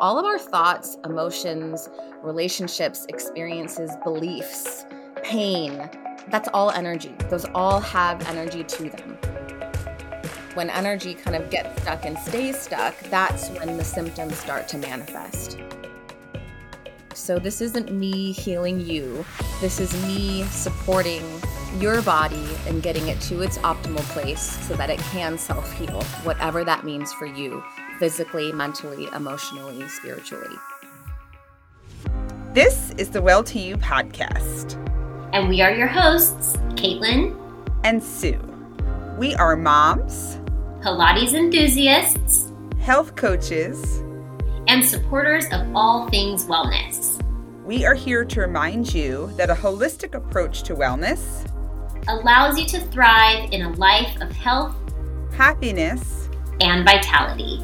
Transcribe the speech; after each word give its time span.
all 0.00 0.18
of 0.18 0.24
our 0.24 0.38
thoughts, 0.38 0.96
emotions, 1.04 1.90
relationships, 2.22 3.04
experiences, 3.10 3.90
beliefs, 4.02 4.86
pain, 5.22 5.90
that's 6.28 6.48
all 6.54 6.70
energy. 6.70 7.14
Those 7.28 7.44
all 7.54 7.80
have 7.80 8.26
energy 8.26 8.64
to 8.64 8.84
them. 8.88 9.18
When 10.54 10.70
energy 10.70 11.14
kind 11.14 11.36
of 11.36 11.50
gets 11.50 11.82
stuck 11.82 12.06
and 12.06 12.18
stays 12.18 12.58
stuck, 12.58 12.98
that's 13.10 13.50
when 13.50 13.76
the 13.76 13.84
symptoms 13.84 14.38
start 14.38 14.68
to 14.68 14.78
manifest. 14.78 15.58
So, 17.14 17.38
this 17.38 17.60
isn't 17.60 17.92
me 17.92 18.32
healing 18.32 18.80
you. 18.80 19.24
This 19.60 19.78
is 19.78 19.92
me 20.06 20.44
supporting 20.44 21.22
your 21.78 22.00
body 22.02 22.48
and 22.66 22.82
getting 22.82 23.08
it 23.08 23.20
to 23.22 23.42
its 23.42 23.58
optimal 23.58 24.02
place 24.14 24.40
so 24.66 24.74
that 24.76 24.88
it 24.88 24.98
can 24.98 25.36
self 25.36 25.70
heal, 25.72 26.02
whatever 26.24 26.64
that 26.64 26.84
means 26.84 27.12
for 27.12 27.26
you 27.26 27.62
physically, 28.00 28.50
mentally, 28.50 29.08
emotionally, 29.14 29.86
spiritually. 29.86 30.56
This 32.54 32.92
is 32.96 33.10
the 33.10 33.20
Well 33.20 33.44
to 33.44 33.58
You 33.58 33.76
podcast. 33.76 34.74
And 35.34 35.50
we 35.50 35.60
are 35.60 35.70
your 35.70 35.86
hosts, 35.86 36.56
Caitlin 36.70 37.36
and 37.84 38.02
Sue. 38.02 38.40
We 39.18 39.34
are 39.34 39.54
moms, 39.54 40.38
Pilates 40.80 41.34
enthusiasts, 41.34 42.50
health 42.80 43.16
coaches, 43.16 43.98
and 44.66 44.82
supporters 44.82 45.44
of 45.52 45.70
all 45.76 46.08
things 46.08 46.46
wellness. 46.46 47.22
We 47.66 47.84
are 47.84 47.94
here 47.94 48.24
to 48.24 48.40
remind 48.40 48.94
you 48.94 49.30
that 49.36 49.50
a 49.50 49.54
holistic 49.54 50.14
approach 50.14 50.62
to 50.62 50.74
wellness 50.74 51.46
allows 52.08 52.58
you 52.58 52.64
to 52.68 52.80
thrive 52.86 53.50
in 53.52 53.60
a 53.60 53.72
life 53.74 54.18
of 54.22 54.32
health, 54.32 54.74
happiness, 55.34 56.30
and 56.62 56.86
vitality. 56.86 57.60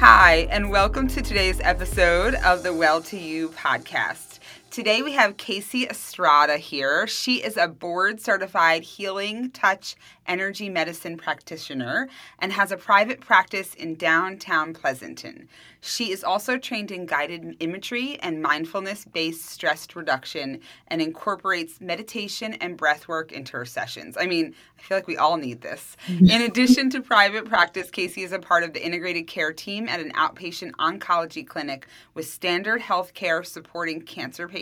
Hi, 0.00 0.46
and 0.52 0.70
welcome 0.70 1.08
to 1.08 1.20
today's 1.20 1.60
episode 1.60 2.36
of 2.36 2.62
the 2.62 2.72
Well 2.72 3.02
to 3.02 3.18
You 3.18 3.48
podcast. 3.48 4.27
Today 4.70 5.00
we 5.00 5.12
have 5.12 5.38
Casey 5.38 5.88
Estrada 5.88 6.58
here. 6.58 7.06
She 7.06 7.42
is 7.42 7.56
a 7.56 7.68
board 7.68 8.20
certified 8.20 8.82
healing, 8.82 9.50
touch, 9.50 9.96
energy 10.28 10.68
medicine 10.68 11.16
practitioner 11.16 12.08
and 12.38 12.52
has 12.52 12.70
a 12.70 12.76
private 12.76 13.20
practice 13.20 13.74
in 13.74 13.94
downtown 13.94 14.74
Pleasanton. 14.74 15.48
She 15.80 16.12
is 16.12 16.22
also 16.22 16.58
trained 16.58 16.90
in 16.90 17.06
guided 17.06 17.56
imagery 17.60 18.18
and 18.20 18.42
mindfulness 18.42 19.04
based 19.06 19.46
stress 19.46 19.88
reduction 19.94 20.60
and 20.88 21.00
incorporates 21.00 21.80
meditation 21.80 22.54
and 22.54 22.76
breath 22.76 23.08
work 23.08 23.32
into 23.32 23.56
her 23.56 23.64
sessions. 23.64 24.16
I 24.18 24.26
mean, 24.26 24.54
I 24.78 24.82
feel 24.82 24.96
like 24.98 25.06
we 25.06 25.16
all 25.16 25.36
need 25.36 25.62
this. 25.62 25.96
In 26.08 26.42
addition 26.42 26.90
to 26.90 27.00
private 27.00 27.46
practice, 27.46 27.90
Casey 27.90 28.22
is 28.22 28.32
a 28.32 28.38
part 28.38 28.64
of 28.64 28.72
the 28.72 28.84
integrated 28.84 29.26
care 29.28 29.52
team 29.52 29.88
at 29.88 30.00
an 30.00 30.12
outpatient 30.12 30.72
oncology 30.72 31.46
clinic 31.46 31.86
with 32.14 32.26
Stanford 32.26 32.82
health 32.82 33.14
care 33.14 33.42
supporting 33.42 34.02
cancer 34.02 34.48
patients, 34.48 34.57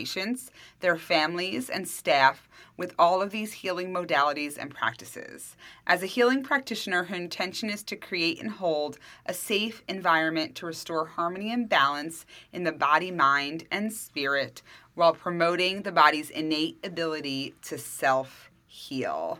their 0.79 0.97
families, 0.97 1.69
and 1.69 1.87
staff 1.87 2.47
with 2.77 2.93
all 2.99 3.21
of 3.21 3.31
these 3.31 3.53
healing 3.53 3.91
modalities 3.91 4.57
and 4.57 4.73
practices. 4.73 5.55
As 5.87 6.03
a 6.03 6.07
healing 6.07 6.43
practitioner, 6.43 7.05
her 7.05 7.15
intention 7.15 7.69
is 7.69 7.83
to 7.83 7.95
create 7.95 8.39
and 8.39 8.51
hold 8.51 8.99
a 9.25 9.33
safe 9.33 9.83
environment 9.87 10.55
to 10.55 10.65
restore 10.65 11.05
harmony 11.05 11.51
and 11.51 11.67
balance 11.67 12.25
in 12.53 12.63
the 12.63 12.71
body, 12.71 13.11
mind, 13.11 13.65
and 13.71 13.91
spirit 13.91 14.61
while 14.93 15.13
promoting 15.13 15.81
the 15.81 15.91
body's 15.91 16.29
innate 16.29 16.77
ability 16.83 17.55
to 17.63 17.77
self 17.77 18.49
heal. 18.65 19.39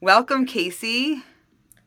Welcome, 0.00 0.46
Casey. 0.46 1.22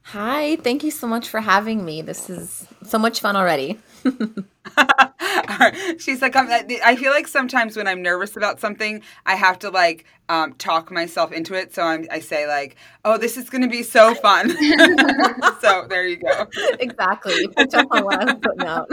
Hi, 0.03 0.55
thank 0.57 0.83
you 0.83 0.89
so 0.89 1.05
much 1.05 1.29
for 1.29 1.39
having 1.39 1.85
me. 1.85 2.01
This 2.01 2.29
is 2.29 2.67
so 2.83 2.97
much 2.97 3.19
fun 3.19 3.35
already. 3.35 3.79
She's 5.99 6.21
like, 6.21 6.35
i 6.35 6.95
feel 6.95 7.11
like 7.11 7.27
sometimes 7.27 7.75
when 7.75 7.87
I'm 7.87 8.01
nervous 8.01 8.35
about 8.37 8.59
something, 8.59 9.01
I 9.25 9.35
have 9.35 9.59
to 9.59 9.69
like 9.69 10.05
um, 10.27 10.53
talk 10.53 10.91
myself 10.91 11.31
into 11.31 11.53
it. 11.53 11.73
So 11.73 11.83
I'm, 11.83 12.05
I 12.11 12.19
say 12.19 12.47
like, 12.47 12.75
"Oh, 13.03 13.17
this 13.17 13.37
is 13.37 13.49
going 13.49 13.63
to 13.63 13.67
be 13.67 13.83
so 13.83 14.13
fun." 14.15 14.49
so 15.61 15.85
there 15.89 16.07
you 16.07 16.17
go. 16.17 16.47
Exactly. 16.79 17.47
Picked 17.55 17.73
up 17.73 17.87
on 17.91 18.05
what 18.05 18.21
I 18.21 18.25
was 18.25 18.35
putting 18.41 18.67
out. 18.67 18.89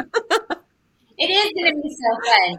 it 1.19 1.27
is 1.31 1.53
going 1.53 1.75
to 1.75 1.83
be 1.83 1.95
so 1.95 2.31
fun. 2.31 2.59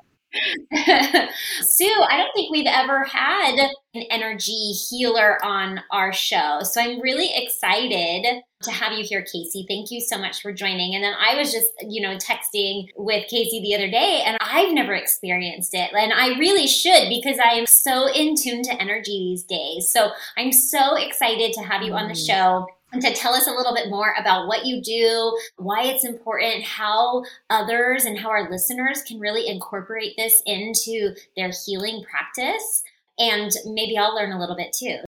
Sue, 1.61 2.03
I 2.09 2.17
don't 2.17 2.33
think 2.35 2.51
we've 2.51 2.67
ever 2.67 3.03
had 3.05 3.55
an 3.95 4.03
energy 4.11 4.71
healer 4.73 5.43
on 5.43 5.81
our 5.91 6.13
show. 6.13 6.59
So 6.63 6.81
I'm 6.81 7.01
really 7.01 7.31
excited 7.33 8.43
to 8.63 8.71
have 8.71 8.93
you 8.93 9.03
here, 9.03 9.21
Casey. 9.21 9.65
Thank 9.67 9.91
you 9.91 10.01
so 10.01 10.17
much 10.17 10.41
for 10.41 10.51
joining. 10.51 10.95
And 10.95 11.03
then 11.03 11.13
I 11.13 11.35
was 11.35 11.51
just, 11.51 11.67
you 11.81 12.01
know, 12.01 12.17
texting 12.17 12.89
with 12.95 13.27
Casey 13.29 13.61
the 13.61 13.75
other 13.75 13.89
day, 13.89 14.23
and 14.25 14.37
I've 14.41 14.73
never 14.73 14.93
experienced 14.93 15.73
it. 15.73 15.91
And 15.93 16.11
I 16.11 16.37
really 16.39 16.67
should 16.67 17.09
because 17.09 17.37
I 17.39 17.53
am 17.53 17.65
so 17.65 18.11
in 18.11 18.35
tune 18.35 18.63
to 18.63 18.81
energy 18.81 19.19
these 19.19 19.43
days. 19.43 19.89
So 19.91 20.09
I'm 20.37 20.51
so 20.51 20.95
excited 20.95 21.53
to 21.53 21.61
have 21.61 21.83
you 21.83 21.93
on 21.93 22.07
the 22.07 22.13
mm. 22.13 22.27
show 22.27 22.67
and 22.91 23.01
to 23.01 23.13
tell 23.13 23.33
us 23.33 23.47
a 23.47 23.51
little 23.51 23.75
bit 23.75 23.89
more 23.89 24.15
about 24.17 24.47
what 24.47 24.65
you 24.65 24.81
do, 24.81 25.37
why 25.57 25.83
it's 25.83 26.05
important, 26.05 26.63
how 26.63 27.25
others 27.49 28.05
and 28.05 28.17
how 28.17 28.29
our 28.29 28.49
listeners 28.49 29.03
can 29.03 29.19
really 29.19 29.47
incorporate 29.47 30.13
this 30.17 30.41
into 30.45 31.13
their 31.35 31.51
healing 31.65 32.03
practice. 32.09 32.83
And 33.19 33.51
maybe 33.65 33.97
I'll 33.97 34.15
learn 34.15 34.31
a 34.31 34.39
little 34.39 34.55
bit 34.55 34.73
too. 34.73 34.99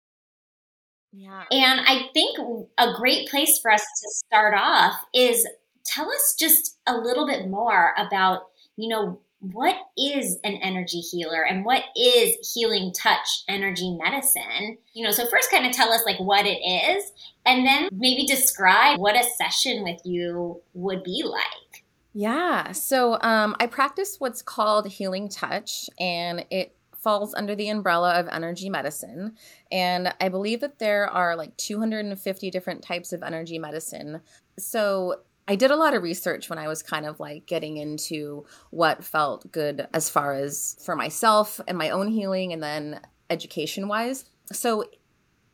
Yeah. 1.12 1.44
And 1.52 1.82
I 1.82 2.10
think 2.14 2.38
a 2.78 2.94
great 2.94 3.30
place 3.30 3.60
for 3.60 3.72
us 3.72 3.82
to 3.82 4.10
start 4.26 4.54
off 4.56 4.96
is 5.14 5.48
tell 5.86 6.10
us 6.10 6.36
just 6.38 6.78
a 6.88 6.96
little 6.96 7.26
bit 7.26 7.50
more 7.50 7.94
about, 7.98 8.44
you 8.78 8.90
know, 8.90 9.20
what 9.40 9.76
is 9.98 10.38
an 10.44 10.56
energy 10.56 11.00
healer 11.00 11.44
and 11.44 11.64
what 11.64 11.84
is 11.96 12.54
healing 12.54 12.94
touch 12.94 13.44
energy 13.48 13.98
medicine? 13.98 14.78
You 14.94 15.06
know, 15.06 15.12
so 15.12 15.26
first 15.28 15.50
kind 15.50 15.66
of 15.66 15.72
tell 15.72 15.92
us 15.92 16.04
like 16.06 16.20
what 16.20 16.46
it 16.46 16.60
is 16.60 17.12
and 17.46 17.66
then 17.66 17.88
maybe 17.92 18.26
describe 18.26 19.00
what 19.00 19.16
a 19.16 19.24
session 19.24 19.84
with 19.84 20.02
you 20.04 20.62
would 20.74 21.04
be 21.04 21.24
like. 21.24 21.86
Yeah. 22.14 22.74
So 22.74 23.20
um, 23.22 23.56
I 23.60 23.68
practice 23.68 24.18
what's 24.20 24.42
called 24.42 24.88
healing 24.88 25.30
touch 25.30 25.90
and 26.00 26.46
it 26.52 26.76
falls 27.00 27.34
under 27.34 27.56
the 27.56 27.70
umbrella 27.70 28.20
of 28.20 28.28
energy 28.28 28.70
medicine. 28.70 29.36
And 29.72 30.14
I 30.20 30.30
believe 30.30 30.62
that 30.62 30.80
there 30.80 31.10
are 31.10 31.36
like 31.36 31.56
250 31.58 32.52
different 32.52 32.82
types 32.82 33.14
of 33.14 33.24
energy 33.24 33.60
medicine. 33.60 34.22
So 34.58 35.22
I 35.48 35.56
did 35.56 35.72
a 35.72 35.76
lot 35.76 35.96
of 35.96 36.04
research 36.04 36.48
when 36.48 36.60
I 36.60 36.68
was 36.68 36.84
kind 36.84 37.08
of 37.08 37.20
like 37.20 37.48
getting 37.48 37.78
into 37.78 38.46
what 38.70 39.04
felt 39.04 39.52
good 39.52 39.88
as 39.96 40.08
far 40.08 40.34
as 40.34 40.78
for 40.86 40.96
myself 40.96 41.60
and 41.68 41.76
my 41.76 41.90
own 41.90 42.10
healing 42.10 42.54
and 42.54 42.62
then 42.62 43.00
education 43.32 43.88
wise. 43.88 44.26
So, 44.52 44.86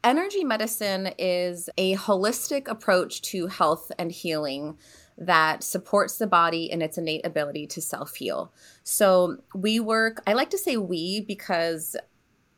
energy 0.04 0.44
medicine 0.44 1.12
is 1.18 1.70
a 1.78 1.96
holistic 1.96 2.68
approach 2.68 3.22
to 3.22 3.48
health 3.48 3.90
and 3.98 4.12
healing 4.12 4.78
that 5.18 5.64
supports 5.64 6.18
the 6.18 6.28
body 6.28 6.70
in 6.70 6.82
its 6.82 6.98
innate 6.98 7.26
ability 7.26 7.68
to 7.68 7.82
self 7.82 8.16
heal. 8.16 8.52
So, 8.84 9.38
we 9.54 9.80
work, 9.80 10.22
I 10.28 10.34
like 10.34 10.50
to 10.52 10.58
say 10.58 10.78
we 10.78 11.22
because 11.22 11.96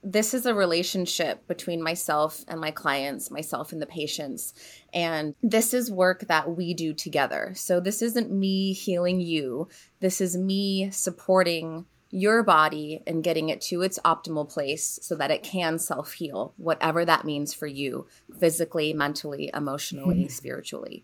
this 0.03 0.33
is 0.33 0.45
a 0.45 0.53
relationship 0.53 1.45
between 1.47 1.83
myself 1.83 2.45
and 2.47 2.61
my 2.61 2.71
clients, 2.71 3.29
myself 3.29 3.71
and 3.73 3.81
the 3.81 3.85
patients. 3.87 4.53
And 4.93 5.35
this 5.43 5.73
is 5.73 5.91
work 5.91 6.27
that 6.27 6.55
we 6.55 6.73
do 6.73 6.93
together. 6.93 7.51
So 7.55 7.79
this 7.79 8.01
isn't 8.01 8.31
me 8.31 8.73
healing 8.73 9.19
you. 9.19 9.67
This 9.99 10.21
is 10.21 10.37
me 10.37 10.91
supporting 10.91 11.85
your 12.09 12.41
body 12.41 13.03
and 13.05 13.23
getting 13.23 13.49
it 13.49 13.59
to 13.59 13.81
its 13.81 13.99
optimal 14.05 14.49
place 14.49 14.97
so 15.01 15.15
that 15.15 15.31
it 15.31 15.43
can 15.43 15.77
self 15.77 16.13
heal, 16.13 16.53
whatever 16.55 17.03
that 17.03 17.25
means 17.25 17.53
for 17.53 17.67
you, 17.67 18.07
physically, 18.39 18.93
mentally, 18.93 19.51
emotionally, 19.53 20.21
mm-hmm. 20.21 20.29
spiritually. 20.29 21.03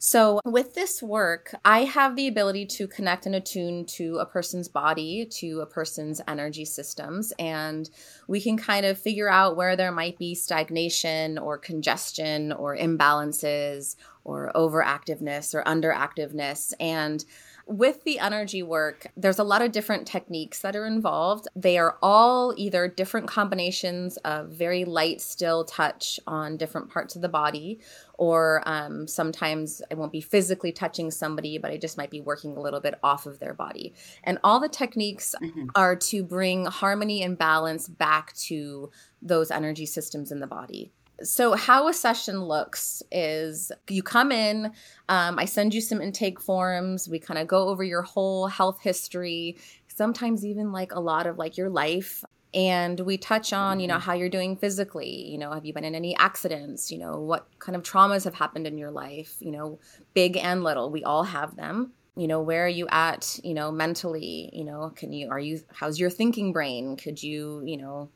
So, 0.00 0.40
with 0.44 0.74
this 0.74 1.02
work, 1.02 1.52
I 1.64 1.80
have 1.80 2.14
the 2.14 2.28
ability 2.28 2.66
to 2.66 2.86
connect 2.86 3.26
and 3.26 3.34
attune 3.34 3.84
to 3.86 4.18
a 4.18 4.26
person's 4.26 4.68
body, 4.68 5.26
to 5.38 5.60
a 5.60 5.66
person's 5.66 6.20
energy 6.28 6.64
systems, 6.64 7.32
and 7.36 7.90
we 8.28 8.40
can 8.40 8.56
kind 8.56 8.86
of 8.86 8.96
figure 8.96 9.28
out 9.28 9.56
where 9.56 9.74
there 9.74 9.90
might 9.90 10.16
be 10.16 10.36
stagnation 10.36 11.36
or 11.36 11.58
congestion 11.58 12.52
or 12.52 12.76
imbalances 12.76 13.96
or 14.22 14.52
overactiveness 14.54 15.52
or 15.52 15.64
underactiveness. 15.64 16.72
And 16.78 17.24
with 17.68 18.02
the 18.04 18.18
energy 18.18 18.62
work, 18.62 19.08
there's 19.14 19.38
a 19.38 19.44
lot 19.44 19.60
of 19.60 19.72
different 19.72 20.06
techniques 20.06 20.60
that 20.60 20.74
are 20.74 20.86
involved. 20.86 21.46
They 21.54 21.76
are 21.76 21.98
all 22.02 22.54
either 22.56 22.88
different 22.88 23.28
combinations 23.28 24.16
of 24.18 24.48
very 24.48 24.86
light, 24.86 25.20
still 25.20 25.64
touch 25.64 26.18
on 26.26 26.56
different 26.56 26.90
parts 26.90 27.14
of 27.14 27.20
the 27.20 27.28
body, 27.28 27.80
or 28.14 28.62
um, 28.64 29.06
sometimes 29.06 29.82
I 29.90 29.94
won't 29.94 30.12
be 30.12 30.22
physically 30.22 30.72
touching 30.72 31.10
somebody, 31.10 31.58
but 31.58 31.70
I 31.70 31.76
just 31.76 31.98
might 31.98 32.10
be 32.10 32.22
working 32.22 32.56
a 32.56 32.60
little 32.60 32.80
bit 32.80 32.94
off 33.02 33.26
of 33.26 33.38
their 33.38 33.52
body. 33.52 33.94
And 34.24 34.38
all 34.42 34.60
the 34.60 34.68
techniques 34.70 35.34
mm-hmm. 35.40 35.66
are 35.74 35.94
to 35.94 36.24
bring 36.24 36.64
harmony 36.64 37.22
and 37.22 37.36
balance 37.36 37.86
back 37.86 38.34
to 38.46 38.90
those 39.20 39.50
energy 39.50 39.84
systems 39.84 40.32
in 40.32 40.40
the 40.40 40.46
body. 40.46 40.90
So, 41.22 41.54
how 41.54 41.88
a 41.88 41.92
session 41.92 42.44
looks 42.44 43.02
is 43.10 43.72
you 43.88 44.02
come 44.02 44.30
in, 44.30 44.72
um, 45.08 45.38
I 45.38 45.46
send 45.46 45.74
you 45.74 45.80
some 45.80 46.00
intake 46.00 46.40
forms. 46.40 47.08
We 47.08 47.18
kind 47.18 47.38
of 47.38 47.48
go 47.48 47.68
over 47.68 47.82
your 47.82 48.02
whole 48.02 48.46
health 48.46 48.80
history, 48.80 49.56
sometimes 49.88 50.44
even 50.44 50.70
like 50.70 50.92
a 50.92 51.00
lot 51.00 51.26
of 51.26 51.36
like 51.36 51.56
your 51.56 51.70
life. 51.70 52.24
And 52.54 53.00
we 53.00 53.18
touch 53.18 53.52
on, 53.52 53.78
you 53.80 53.86
know, 53.88 53.94
mm-hmm. 53.94 54.02
how 54.02 54.14
you're 54.14 54.28
doing 54.28 54.56
physically. 54.56 55.28
You 55.28 55.38
know, 55.38 55.52
have 55.52 55.66
you 55.66 55.74
been 55.74 55.84
in 55.84 55.94
any 55.94 56.16
accidents? 56.16 56.90
You 56.90 56.98
know, 56.98 57.18
what 57.18 57.48
kind 57.58 57.74
of 57.74 57.82
traumas 57.82 58.24
have 58.24 58.34
happened 58.34 58.66
in 58.66 58.78
your 58.78 58.90
life? 58.90 59.36
You 59.40 59.50
know, 59.50 59.80
big 60.14 60.36
and 60.36 60.62
little. 60.62 60.90
We 60.90 61.04
all 61.04 61.24
have 61.24 61.56
them 61.56 61.92
you 62.18 62.26
know 62.26 62.40
where 62.40 62.64
are 62.66 62.68
you 62.68 62.88
at 62.90 63.38
you 63.44 63.54
know 63.54 63.70
mentally 63.70 64.50
you 64.52 64.64
know 64.64 64.92
can 64.96 65.12
you 65.12 65.30
are 65.30 65.38
you 65.38 65.60
how's 65.72 66.00
your 66.00 66.10
thinking 66.10 66.52
brain 66.52 66.96
could 66.96 67.22
you 67.22 67.62
you 67.64 67.76
know 67.76 68.10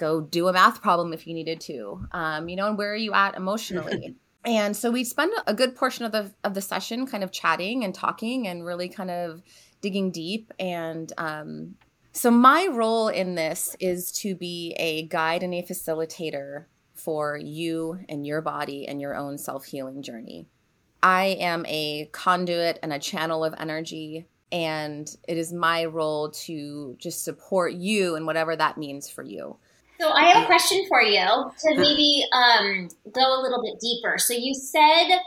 go 0.00 0.20
do 0.20 0.48
a 0.48 0.52
math 0.52 0.82
problem 0.82 1.12
if 1.12 1.26
you 1.26 1.34
needed 1.34 1.60
to 1.60 2.04
um, 2.10 2.48
you 2.48 2.56
know 2.56 2.68
and 2.68 2.78
where 2.78 2.92
are 2.92 2.96
you 2.96 3.12
at 3.12 3.36
emotionally? 3.36 4.16
And 4.44 4.74
so 4.74 4.90
we 4.90 5.04
spend 5.04 5.34
a 5.46 5.52
good 5.52 5.76
portion 5.76 6.06
of 6.06 6.12
the 6.12 6.32
of 6.44 6.54
the 6.54 6.62
session 6.62 7.06
kind 7.06 7.22
of 7.22 7.30
chatting 7.30 7.84
and 7.84 7.94
talking 7.94 8.48
and 8.48 8.64
really 8.64 8.88
kind 8.88 9.10
of 9.10 9.42
digging 9.82 10.10
deep. 10.10 10.52
And 10.58 11.12
um, 11.18 11.74
so 12.12 12.30
my 12.30 12.66
role 12.70 13.08
in 13.08 13.34
this 13.34 13.76
is 13.80 14.10
to 14.12 14.34
be 14.34 14.74
a 14.78 15.06
guide 15.08 15.42
and 15.42 15.54
a 15.54 15.62
facilitator 15.62 16.64
for 16.94 17.36
you 17.36 18.00
and 18.08 18.26
your 18.26 18.40
body 18.40 18.86
and 18.88 19.00
your 19.00 19.14
own 19.14 19.38
self-healing 19.38 20.02
journey. 20.02 20.46
I 21.02 21.36
am 21.40 21.64
a 21.66 22.06
conduit 22.12 22.78
and 22.82 22.92
a 22.92 22.98
channel 22.98 23.44
of 23.44 23.54
energy 23.58 24.26
and 24.52 25.08
it 25.28 25.38
is 25.38 25.52
my 25.52 25.84
role 25.84 26.30
to 26.30 26.96
just 26.98 27.24
support 27.24 27.72
you 27.72 28.16
and 28.16 28.26
whatever 28.26 28.56
that 28.56 28.76
means 28.76 29.08
for 29.08 29.22
you 29.22 29.56
so 30.00 30.10
I 30.10 30.24
have 30.24 30.44
a 30.44 30.46
question 30.46 30.86
for 30.88 31.02
you 31.02 31.20
to 31.20 31.76
maybe 31.76 32.24
um, 32.32 32.88
go 33.12 33.38
a 33.38 33.42
little 33.42 33.62
bit 33.62 33.78
deeper. 33.80 34.16
So 34.18 34.32
you 34.32 34.54
said 34.54 35.18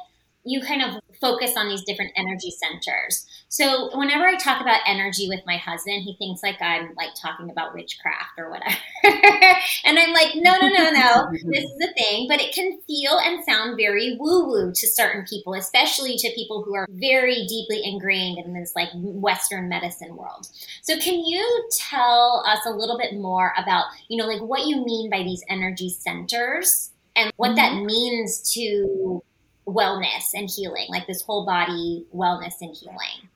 you 0.44 0.62
kind 0.62 0.82
of 0.82 1.02
focus 1.24 1.56
on 1.56 1.70
these 1.70 1.84
different 1.84 2.12
energy 2.18 2.52
centers. 2.52 3.26
So 3.48 3.96
whenever 3.98 4.26
I 4.26 4.36
talk 4.36 4.62
about 4.62 4.82
energy 4.86 5.30
with 5.30 5.40
my 5.46 5.56
husband, 5.56 6.04
he 6.04 6.18
thinks 6.18 6.44
like 6.44 6.62
I'm 6.62 6.94
like 6.98 7.12
talking 7.16 7.50
about 7.50 7.74
witchcraft 7.74 8.38
or 8.38 8.50
whatever. 8.50 8.76
and 9.86 9.98
I'm 9.98 10.12
like, 10.12 10.36
no, 10.36 10.58
no, 10.60 10.68
no, 10.68 10.92
no. 10.92 11.28
This 11.32 11.64
is 11.64 11.90
a 11.90 11.94
thing, 11.94 12.28
but 12.28 12.42
it 12.42 12.54
can 12.54 12.78
feel 12.86 13.18
and 13.24 13.42
sound 13.46 13.78
very 13.78 14.18
woo 14.20 14.48
woo 14.48 14.72
to 14.74 14.88
certain 14.88 15.24
people, 15.30 15.54
especially 15.54 16.18
to 16.18 16.30
people 16.36 16.62
who 16.64 16.76
are 16.76 16.88
very 16.90 17.46
deeply 17.48 17.82
ingrained 17.86 18.38
in 18.44 18.54
this 18.54 18.74
like 18.76 18.90
Western 18.94 19.70
medicine 19.70 20.18
world. 20.18 20.48
So 20.82 21.00
can 21.00 21.24
you 21.26 21.70
tell 21.72 22.44
us 22.46 22.66
a 22.66 22.72
little 22.72 22.98
bit 22.98 23.14
more 23.14 23.54
about, 23.58 23.86
you 24.10 24.18
know, 24.18 24.28
like 24.28 24.42
what 24.42 24.66
you 24.66 24.84
mean 24.84 25.10
by 25.10 25.24
these 25.24 25.44
energy 25.48 25.90
centers 25.90 26.92
and 27.16 27.32
what 27.38 27.56
mm-hmm. 27.56 27.56
that 27.58 27.86
means 27.86 28.52
to 28.54 29.24
wellness 29.68 30.34
and 30.34 30.50
healing, 30.50 30.88
like 30.90 31.08
this 31.08 31.22
whole 31.22 31.46
body 31.46 32.06
wellness 32.14 32.56
and 32.62 32.76
healing? 32.76 33.30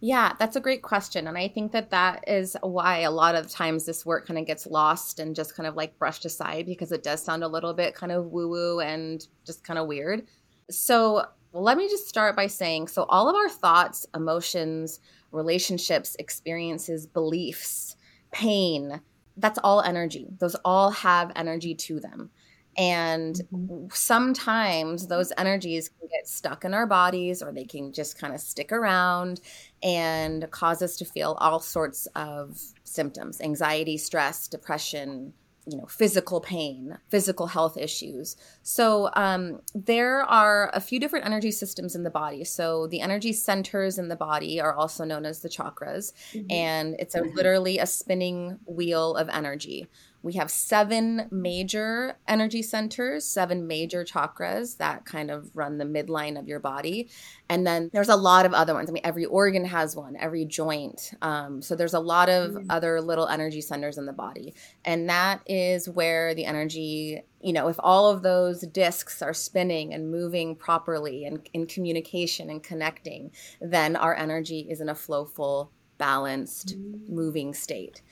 Yeah, 0.00 0.34
that's 0.38 0.54
a 0.54 0.60
great 0.60 0.82
question. 0.82 1.26
And 1.26 1.36
I 1.36 1.48
think 1.48 1.72
that 1.72 1.90
that 1.90 2.22
is 2.28 2.56
why 2.62 2.98
a 3.00 3.10
lot 3.10 3.34
of 3.34 3.50
times 3.50 3.84
this 3.84 4.06
work 4.06 4.26
kind 4.26 4.38
of 4.38 4.46
gets 4.46 4.66
lost 4.66 5.18
and 5.18 5.34
just 5.34 5.56
kind 5.56 5.66
of 5.66 5.74
like 5.74 5.98
brushed 5.98 6.24
aside 6.24 6.66
because 6.66 6.92
it 6.92 7.02
does 7.02 7.22
sound 7.22 7.42
a 7.42 7.48
little 7.48 7.74
bit 7.74 7.96
kind 7.96 8.12
of 8.12 8.26
woo 8.26 8.48
woo 8.48 8.80
and 8.80 9.26
just 9.44 9.64
kind 9.64 9.78
of 9.78 9.88
weird. 9.88 10.24
So 10.70 11.24
let 11.52 11.76
me 11.76 11.88
just 11.88 12.08
start 12.08 12.36
by 12.36 12.46
saying 12.46 12.88
so 12.88 13.04
all 13.08 13.28
of 13.28 13.34
our 13.34 13.48
thoughts, 13.48 14.06
emotions, 14.14 15.00
relationships, 15.32 16.14
experiences, 16.20 17.06
beliefs, 17.06 17.96
pain, 18.30 19.00
that's 19.36 19.58
all 19.64 19.80
energy. 19.80 20.28
Those 20.38 20.56
all 20.64 20.90
have 20.90 21.32
energy 21.34 21.74
to 21.74 21.98
them. 21.98 22.30
And 22.78 23.34
mm-hmm. 23.52 23.86
sometimes 23.92 25.08
those 25.08 25.32
energies 25.36 25.88
can 25.88 26.08
get 26.08 26.28
stuck 26.28 26.64
in 26.64 26.72
our 26.72 26.86
bodies 26.86 27.42
or 27.42 27.52
they 27.52 27.64
can 27.64 27.92
just 27.92 28.18
kind 28.18 28.32
of 28.32 28.40
stick 28.40 28.70
around 28.70 29.40
and 29.82 30.48
cause 30.52 30.80
us 30.80 30.96
to 30.98 31.04
feel 31.04 31.36
all 31.40 31.58
sorts 31.58 32.06
of 32.14 32.60
symptoms 32.84 33.40
anxiety, 33.40 33.98
stress, 33.98 34.46
depression, 34.46 35.32
you 35.68 35.76
know 35.76 35.86
physical 35.86 36.40
pain 36.40 36.96
physical 37.10 37.46
health 37.46 37.76
issues 37.76 38.36
so 38.62 39.10
um, 39.14 39.60
there 39.74 40.22
are 40.22 40.70
a 40.72 40.80
few 40.80 40.98
different 40.98 41.26
energy 41.26 41.50
systems 41.50 41.94
in 41.94 42.02
the 42.04 42.10
body 42.10 42.42
so 42.42 42.86
the 42.86 43.00
energy 43.00 43.32
centers 43.32 43.98
in 43.98 44.08
the 44.08 44.16
body 44.16 44.60
are 44.60 44.72
also 44.72 45.04
known 45.04 45.26
as 45.26 45.40
the 45.40 45.48
chakras 45.48 46.12
mm-hmm. 46.32 46.50
and 46.50 46.96
it's 46.98 47.14
a, 47.14 47.20
mm-hmm. 47.20 47.36
literally 47.36 47.78
a 47.78 47.86
spinning 47.86 48.58
wheel 48.66 49.14
of 49.16 49.28
energy 49.28 49.86
we 50.22 50.32
have 50.34 50.50
seven 50.50 51.28
major 51.30 52.18
energy 52.26 52.62
centers, 52.62 53.24
seven 53.24 53.66
major 53.66 54.04
chakras 54.04 54.76
that 54.78 55.04
kind 55.04 55.30
of 55.30 55.50
run 55.54 55.78
the 55.78 55.84
midline 55.84 56.38
of 56.38 56.48
your 56.48 56.58
body. 56.58 57.08
And 57.48 57.66
then 57.66 57.88
there's 57.92 58.08
a 58.08 58.16
lot 58.16 58.44
of 58.44 58.52
other 58.52 58.74
ones. 58.74 58.90
I 58.90 58.92
mean, 58.92 59.04
every 59.04 59.24
organ 59.24 59.64
has 59.64 59.94
one, 59.94 60.16
every 60.16 60.44
joint. 60.44 61.12
Um, 61.22 61.62
so 61.62 61.76
there's 61.76 61.94
a 61.94 62.00
lot 62.00 62.28
of 62.28 62.50
mm-hmm. 62.50 62.70
other 62.70 63.00
little 63.00 63.28
energy 63.28 63.60
centers 63.60 63.96
in 63.96 64.06
the 64.06 64.12
body. 64.12 64.54
And 64.84 65.08
that 65.08 65.40
is 65.46 65.88
where 65.88 66.34
the 66.34 66.46
energy, 66.46 67.22
you 67.40 67.52
know, 67.52 67.68
if 67.68 67.76
all 67.78 68.10
of 68.10 68.22
those 68.22 68.62
discs 68.62 69.22
are 69.22 69.34
spinning 69.34 69.94
and 69.94 70.10
moving 70.10 70.56
properly 70.56 71.24
and 71.26 71.48
in 71.52 71.66
communication 71.66 72.50
and 72.50 72.62
connecting, 72.62 73.30
then 73.60 73.94
our 73.94 74.16
energy 74.16 74.66
is 74.68 74.80
in 74.80 74.88
a 74.88 74.94
flowful, 74.96 75.70
balanced, 75.96 76.76
mm-hmm. 76.76 77.14
moving 77.14 77.54
state. 77.54 78.02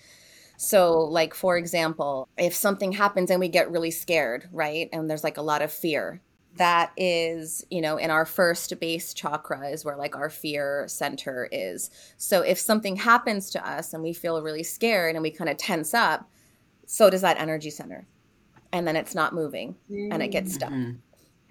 So, 0.56 1.00
like, 1.00 1.34
for 1.34 1.56
example, 1.56 2.28
if 2.38 2.54
something 2.54 2.92
happens 2.92 3.30
and 3.30 3.40
we 3.40 3.48
get 3.48 3.70
really 3.70 3.90
scared, 3.90 4.48
right? 4.52 4.88
And 4.92 5.08
there's 5.08 5.24
like 5.24 5.36
a 5.36 5.42
lot 5.42 5.62
of 5.62 5.72
fear, 5.72 6.20
that 6.56 6.92
is, 6.96 7.64
you 7.70 7.80
know, 7.80 7.98
in 7.98 8.10
our 8.10 8.24
first 8.24 8.78
base 8.80 9.12
chakra 9.12 9.68
is 9.68 9.84
where 9.84 9.96
like 9.96 10.16
our 10.16 10.30
fear 10.30 10.84
center 10.88 11.48
is. 11.52 11.90
So, 12.16 12.40
if 12.40 12.58
something 12.58 12.96
happens 12.96 13.50
to 13.50 13.68
us 13.68 13.92
and 13.92 14.02
we 14.02 14.12
feel 14.12 14.42
really 14.42 14.62
scared 14.62 15.14
and 15.14 15.22
we 15.22 15.30
kind 15.30 15.50
of 15.50 15.56
tense 15.56 15.94
up, 15.94 16.28
so 16.86 17.10
does 17.10 17.20
that 17.20 17.38
energy 17.38 17.70
center. 17.70 18.06
And 18.72 18.86
then 18.86 18.96
it's 18.96 19.14
not 19.14 19.32
moving 19.32 19.76
and 19.88 20.22
it 20.22 20.28
gets 20.28 20.54
stuck. 20.54 20.70
Mm-hmm. 20.70 20.98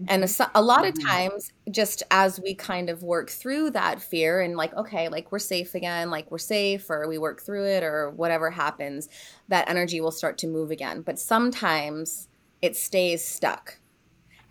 And 0.08 0.24
a, 0.26 0.52
a, 0.54 0.62
lot 0.62 0.86
of 0.86 0.94
mm-hmm. 0.94 1.08
times, 1.08 1.54
just 1.72 2.04
as 2.12 2.40
we 2.40 2.54
kind 2.54 2.90
of 2.90 3.02
work 3.02 3.30
through 3.30 3.72
that 3.72 4.02
fear 4.02 4.42
and 4.42 4.58
like, 4.58 4.74
okay, 4.74 5.08
like 5.08 5.32
we're 5.32 5.40
safe 5.40 5.74
again, 5.74 6.12
like 6.12 6.30
we're 6.30 6.38
safe, 6.38 6.90
or 6.90 7.08
we 7.08 7.18
work 7.18 7.42
through 7.42 7.66
it, 7.66 7.84
or 7.84 8.10
whatever 8.10 8.52
happens, 8.52 9.08
that 9.48 9.70
energy 9.70 10.02
will 10.02 10.12
start 10.12 10.38
to 10.40 10.48
move 10.48 10.70
again. 10.70 11.02
But 11.02 11.18
sometimes 11.18 12.28
it 12.62 12.76
stays 12.76 13.24
stuck. 13.24 13.80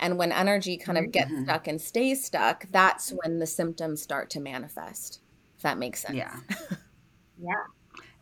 And 0.01 0.19
when 0.19 0.33
energy 0.33 0.77
kind 0.77 0.99
of 0.99 1.13
gets 1.13 1.31
mm-hmm. 1.31 1.45
stuck 1.45 1.69
and 1.69 1.81
stays 1.81 2.25
stuck, 2.25 2.67
that's 2.71 3.13
when 3.23 3.39
the 3.39 3.47
symptoms 3.47 4.03
start 4.03 4.31
to 4.31 4.41
manifest. 4.41 5.21
If 5.57 5.63
that 5.63 5.79
makes 5.79 6.03
sense. 6.03 6.17
Yeah. 6.17 6.37
yeah. 7.41 7.65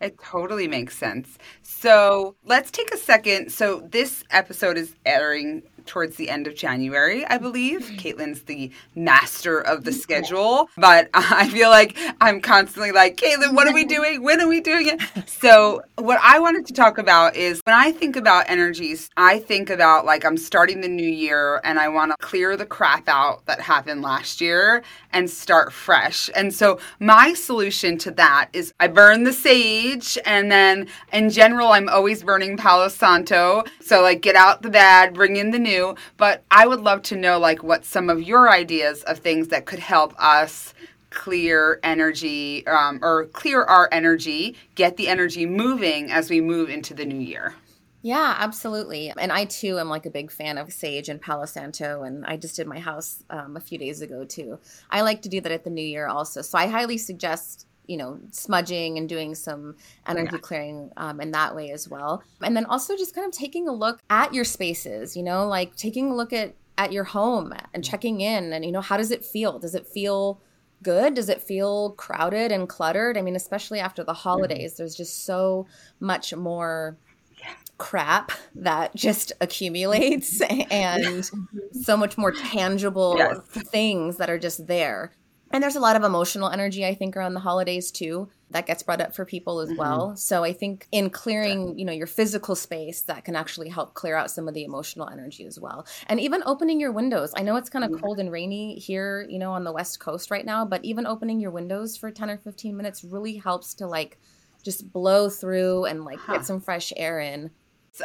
It 0.01 0.19
totally 0.19 0.67
makes 0.67 0.99
sense. 0.99 1.39
So 1.63 2.35
let's 2.45 2.73
take 2.73 2.93
a 2.93 2.97
second. 2.97 3.53
So 3.53 3.89
this 3.89 4.25
episode 4.31 4.77
is 4.77 4.97
airing 5.07 5.63
towards 5.87 6.17
the 6.17 6.31
end 6.31 6.47
of 6.47 6.55
January, 6.55 7.25
I 7.27 7.39
believe. 7.39 7.81
Mm-hmm. 7.81 7.97
Caitlin's 7.97 8.43
the 8.43 8.71
master 8.95 9.61
of 9.61 9.85
the 9.85 9.93
schedule, 9.93 10.69
but 10.77 11.09
I 11.15 11.49
feel 11.49 11.71
like 11.71 11.97
I'm 12.21 12.41
constantly 12.41 12.93
like, 12.93 13.17
Caitlin, 13.17 13.55
what 13.55 13.69
are 13.69 13.75
we 13.75 13.85
doing? 13.97 14.23
When 14.23 14.41
are 14.41 14.49
we 14.49 14.61
doing 14.61 14.89
it? 14.89 15.29
So, 15.29 15.83
what 15.97 16.19
I 16.23 16.39
wanted 16.39 16.67
to 16.67 16.73
talk 16.73 16.99
about 16.99 17.37
is 17.37 17.61
when 17.65 17.77
I 17.77 17.93
think 17.93 18.17
about 18.17 18.49
energies, 18.49 19.11
I 19.17 19.39
think 19.39 19.71
about 19.71 20.05
like 20.05 20.25
I'm 20.25 20.37
starting 20.37 20.81
the 20.81 20.89
new 20.89 21.09
year 21.09 21.61
and 21.65 21.79
I 21.79 21.89
want 21.89 22.13
to 22.13 22.17
clear 22.27 22.57
the 22.57 22.67
crap 22.67 23.09
out 23.09 23.45
that 23.47 23.61
happened 23.61 24.03
last 24.03 24.41
year 24.41 24.83
and 25.13 25.29
start 25.29 25.73
fresh. 25.73 26.31
And 26.35 26.53
so, 26.53 26.79
my 27.01 27.35
solution 27.35 27.99
to 27.99 28.11
that 28.13 28.49
is 28.53 28.73
I 28.81 28.89
burn 28.89 29.25
the 29.25 29.33
sage, 29.33 30.19
and 30.25 30.51
then 30.51 30.89
in 31.13 31.31
general, 31.31 31.69
I'm 31.69 31.89
always 31.89 32.23
burning 32.23 32.57
Palo 32.57 32.89
Santo. 32.89 33.65
So, 33.81 34.03
like, 34.03 34.21
get 34.21 34.37
out 34.37 34.63
the 34.63 34.71
bad, 34.71 35.15
bring 35.15 35.37
in 35.37 35.51
the 35.51 35.59
new 35.59 35.72
new, 35.73 35.97
but 36.17 36.45
I 36.51 36.67
would 36.67 36.81
love 36.81 37.03
to 37.03 37.17
know 37.17 37.39
like 37.39 37.63
what 37.63 37.85
some 37.85 38.11
of 38.11 38.23
your 38.23 38.51
ideas 38.51 39.03
of 39.05 39.19
things 39.19 39.49
that 39.49 39.67
could 39.67 39.79
help 39.79 40.15
us 40.19 40.75
clear 41.11 41.79
energy 41.83 42.67
um, 42.67 42.99
or 43.03 43.27
clear 43.27 43.63
our 43.63 43.89
energy, 43.93 44.57
get 44.75 44.97
the 44.97 45.09
energy 45.09 45.47
moving 45.47 46.11
as 46.11 46.31
we 46.31 46.41
move 46.41 46.71
into 46.71 46.95
the 46.95 47.05
new 47.05 47.21
year. 47.21 47.55
Yeah, 48.05 48.35
absolutely. 48.39 49.13
And 49.17 49.31
I 49.31 49.45
too 49.45 49.79
am 49.79 49.89
like 49.89 50.07
a 50.07 50.11
big 50.11 50.33
fan 50.33 50.59
of 50.59 50.73
sage 50.73 51.09
and 51.09 51.21
Palo 51.21 51.47
Santo, 51.47 52.03
and 52.03 52.25
I 52.27 52.37
just 52.37 52.57
did 52.57 52.67
my 52.67 52.81
house 52.81 53.23
um, 53.31 53.57
a 53.57 53.61
few 53.61 53.79
days 53.79 54.03
ago 54.03 54.25
too. 54.25 54.59
I 54.91 55.03
like 55.03 55.23
to 55.23 55.29
do 55.29 55.41
that 55.41 55.53
at 55.53 55.63
the 55.63 55.71
new 55.71 55.85
year 55.85 56.09
also. 56.09 56.43
So 56.43 56.59
I 56.59 56.67
highly 56.67 56.99
suggest 56.99 57.67
you 57.87 57.97
know 57.97 58.19
smudging 58.31 58.99
and 58.99 59.09
doing 59.09 59.35
some 59.35 59.77
energy 60.07 60.31
yeah. 60.33 60.39
clearing 60.39 60.91
um, 60.97 61.21
in 61.21 61.33
that 61.33 61.55
way 61.55 61.71
as 61.71 61.89
well 61.89 62.23
and 62.43 62.57
then 62.57 62.65
also 62.67 62.97
just 62.97 63.15
kind 63.15 63.27
of 63.27 63.33
taking 63.33 63.69
a 63.69 63.73
look 63.73 64.01
at 64.11 64.33
your 64.33 64.45
spaces 64.45 65.17
you 65.17 65.23
know 65.23 65.47
like 65.47 65.75
taking 65.77 66.11
a 66.11 66.15
look 66.15 66.33
at 66.33 66.55
at 66.79 66.93
your 66.93 67.05
home 67.05 67.53
and 67.75 67.85
checking 67.85 68.21
in 68.21 68.53
and 68.53 68.65
you 68.65 68.73
know 68.73 68.81
how 68.81 68.97
does 68.97 69.11
it 69.11 69.25
feel 69.25 69.59
does 69.59 69.75
it 69.75 69.87
feel 69.87 70.41
good 70.83 71.15
does 71.15 71.29
it 71.29 71.41
feel 71.41 71.91
crowded 71.93 72.51
and 72.51 72.69
cluttered 72.69 73.17
i 73.19 73.23
mean 73.23 73.37
especially 73.37 73.79
after 73.79 74.03
the 74.03 74.15
holidays 74.15 74.73
mm-hmm. 74.73 74.83
there's 74.83 74.95
just 74.95 75.25
so 75.25 75.67
much 76.01 76.35
more 76.35 76.97
crap 77.83 78.31
that 78.55 78.95
just 78.95 79.33
accumulates 79.41 80.41
and 80.71 81.29
so 81.73 81.97
much 81.97 82.17
more 82.17 82.31
tangible 82.31 83.17
yes. 83.19 83.39
things 83.71 84.19
that 84.19 84.31
are 84.31 84.39
just 84.39 84.69
there. 84.69 85.13
And 85.53 85.63
there's 85.63 85.77
a 85.77 85.81
lot 85.81 85.97
of 85.97 86.03
emotional 86.03 86.49
energy, 86.49 86.87
I 86.87 86.95
think, 86.95 87.17
around 87.17 87.35
the 87.35 87.41
holidays 87.41 87.91
too, 87.91 88.29
that 88.51 88.67
gets 88.67 88.83
brought 88.83 89.01
up 89.01 89.15
for 89.15 89.25
people 89.25 89.61
as 89.61 89.69
mm-hmm. 89.69 89.79
well. 89.79 90.17
So 90.17 90.45
I 90.45 90.53
think 90.53 90.87
in 90.93 91.11
clearing, 91.11 91.79
you 91.79 91.85
know, 91.85 91.93
your 91.93 92.07
physical 92.07 92.55
space, 92.55 93.03
that 93.03 93.25
can 93.25 93.37
actually 93.37 93.69
help 93.69 93.95
clear 93.95 94.17
out 94.17 94.31
some 94.31 94.49
of 94.49 94.55
the 94.55 94.65
emotional 94.65 95.09
energy 95.09 95.45
as 95.45 95.61
well. 95.61 95.87
And 96.07 96.19
even 96.21 96.43
opening 96.47 96.81
your 96.81 96.93
windows. 96.93 97.33
I 97.37 97.43
know 97.43 97.57
it's 97.57 97.71
kind 97.71 97.85
of 97.85 97.91
mm-hmm. 97.91 98.01
cold 98.01 98.19
and 98.19 98.33
rainy 98.33 98.79
here, 98.79 99.27
you 99.29 99.39
know, 99.39 99.53
on 99.53 99.65
the 99.65 99.73
West 99.73 100.01
Coast 100.01 100.31
right 100.31 100.45
now, 100.45 100.65
but 100.65 100.85
even 100.85 101.07
opening 101.07 101.39
your 101.39 101.51
windows 101.51 101.97
for 101.97 102.11
10 102.11 102.31
or 102.31 102.39
15 102.39 102.77
minutes 102.77 103.05
really 103.05 103.37
helps 103.37 103.75
to 103.75 103.87
like 103.87 104.19
just 104.63 104.91
blow 104.93 105.29
through 105.29 105.85
and 105.85 106.05
like 106.05 106.19
huh. 106.19 106.35
get 106.35 106.47
some 106.47 106.61
fresh 106.61 106.93
air 106.97 107.21
in. 107.21 107.51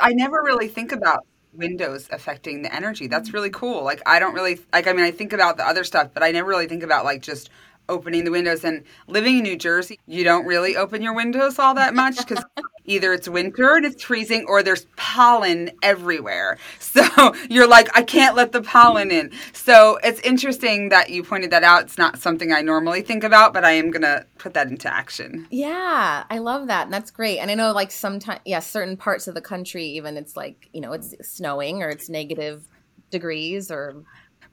I 0.02 0.14
never 0.14 0.42
really 0.44 0.68
think 0.68 0.92
about 0.92 1.26
windows 1.58 2.08
affecting 2.12 2.62
the 2.62 2.74
energy. 2.74 3.08
That's 3.08 3.34
really 3.34 3.50
cool. 3.50 3.84
Like 3.84 4.02
I 4.06 4.20
don't 4.20 4.34
really 4.34 4.60
like 4.72 4.88
I 4.88 4.94
mean 4.94 5.06
I 5.06 5.12
think 5.12 5.34
about 5.34 5.58
the 5.58 5.68
other 5.68 5.84
stuff, 5.84 6.10
but 6.14 6.24
I 6.24 6.32
never 6.32 6.48
really 6.50 6.68
think 6.68 6.84
about 6.84 7.06
like 7.06 7.22
just 7.22 7.50
opening 7.90 8.24
the 8.26 8.32
windows 8.32 8.64
and 8.64 8.84
living 9.08 9.38
in 9.38 9.44
New 9.44 9.58
Jersey, 9.58 10.00
you 10.08 10.24
don't 10.24 10.46
really 10.46 10.76
open 10.76 11.02
your 11.02 11.14
windows 11.14 11.58
all 11.60 11.74
that 11.76 11.94
much 11.94 12.26
cuz 12.28 12.44
either 12.88 13.14
it's 13.14 13.28
winter 13.28 13.76
and 13.76 13.86
it's 13.86 14.02
freezing 14.02 14.46
or 14.48 14.64
there's 14.64 14.86
pollen 14.96 15.70
everywhere. 15.84 16.58
So 16.98 17.36
you're 17.48 17.68
like, 17.68 17.96
I 17.96 18.02
can't 18.02 18.36
let 18.36 18.54
the 18.54 18.62
pollen 18.64 19.12
in. 19.12 19.32
So 19.54 20.00
it's 20.04 20.20
interesting 20.22 20.90
that 20.90 21.12
you 21.12 21.22
pointed 21.22 21.52
that 21.52 21.64
out. 21.64 21.84
It's 21.84 21.98
not 21.98 22.18
something 22.18 22.52
I 22.52 22.62
normally 22.62 23.04
think 23.04 23.24
about, 23.24 23.54
but 23.54 23.64
I 23.64 23.74
am 23.74 23.92
going 23.92 24.02
to 24.02 24.26
put 24.40 24.56
that 24.56 24.68
into 24.68 24.92
action. 24.92 25.46
Yeah, 25.52 26.24
I 26.28 26.38
love 26.40 26.68
that. 26.68 26.86
And 26.86 26.94
that's 26.94 27.12
great. 27.12 27.38
And 27.38 27.52
I 27.52 27.54
know 27.54 27.72
like 27.72 27.92
sometimes, 27.92 28.40
yeah, 28.46 28.62
certain 28.62 28.98
parts 28.98 29.28
of 29.28 29.36
the 29.36 29.42
country, 29.42 29.86
even 29.90 30.18
it's 30.18 30.36
like, 30.36 30.70
you 30.74 30.82
know, 30.82 30.94
it's 30.94 31.14
snowing 31.22 31.84
or 31.84 31.90
it's 31.90 32.10
negative 32.10 32.68
degrees 33.12 33.70
or 33.70 34.04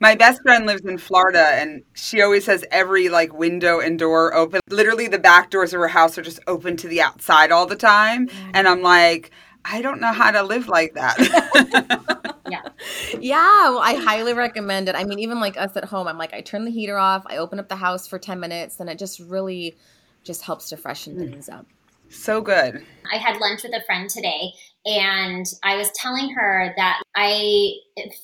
my 0.04 0.14
best 0.14 0.42
friend 0.42 0.66
lives 0.66 0.82
in 0.84 0.98
Florida 0.98 1.48
and 1.54 1.82
she 1.94 2.20
always 2.20 2.44
has 2.44 2.62
every 2.70 3.08
like 3.08 3.32
window 3.32 3.80
and 3.80 3.98
door 3.98 4.34
open. 4.34 4.60
Literally 4.68 5.08
the 5.08 5.18
back 5.18 5.48
doors 5.48 5.72
of 5.72 5.80
her 5.80 5.88
house 5.88 6.18
are 6.18 6.22
just 6.22 6.40
open 6.46 6.76
to 6.76 6.88
the 6.88 7.00
outside 7.00 7.50
all 7.50 7.64
the 7.64 7.74
time. 7.74 8.28
Mm. 8.28 8.50
And 8.52 8.68
I'm 8.68 8.82
like, 8.82 9.30
I 9.64 9.80
don't 9.80 10.02
know 10.02 10.12
how 10.12 10.30
to 10.30 10.42
live 10.42 10.68
like 10.68 10.92
that. 10.92 11.16
yeah. 12.50 12.68
Yeah. 13.18 13.70
Well, 13.70 13.78
I 13.78 13.94
highly 13.94 14.34
recommend 14.34 14.90
it. 14.90 14.94
I 14.94 15.04
mean, 15.04 15.20
even 15.20 15.40
like 15.40 15.56
us 15.56 15.74
at 15.74 15.86
home, 15.86 16.06
I'm 16.06 16.18
like, 16.18 16.34
I 16.34 16.42
turn 16.42 16.66
the 16.66 16.70
heater 16.70 16.98
off, 16.98 17.22
I 17.24 17.38
open 17.38 17.58
up 17.58 17.70
the 17.70 17.76
house 17.76 18.06
for 18.06 18.18
10 18.18 18.38
minutes, 18.38 18.80
and 18.80 18.90
it 18.90 18.98
just 18.98 19.20
really 19.20 19.74
just 20.22 20.42
helps 20.42 20.68
to 20.68 20.76
freshen 20.76 21.16
mm. 21.16 21.30
things 21.30 21.48
up. 21.48 21.66
So 22.10 22.42
good. 22.42 22.84
I 23.10 23.16
had 23.16 23.38
lunch 23.40 23.62
with 23.62 23.72
a 23.72 23.82
friend 23.86 24.10
today 24.10 24.52
and 24.86 25.46
I 25.62 25.76
was 25.76 25.90
telling 25.92 26.30
her 26.30 26.74
that 26.76 27.02
I 27.16 27.72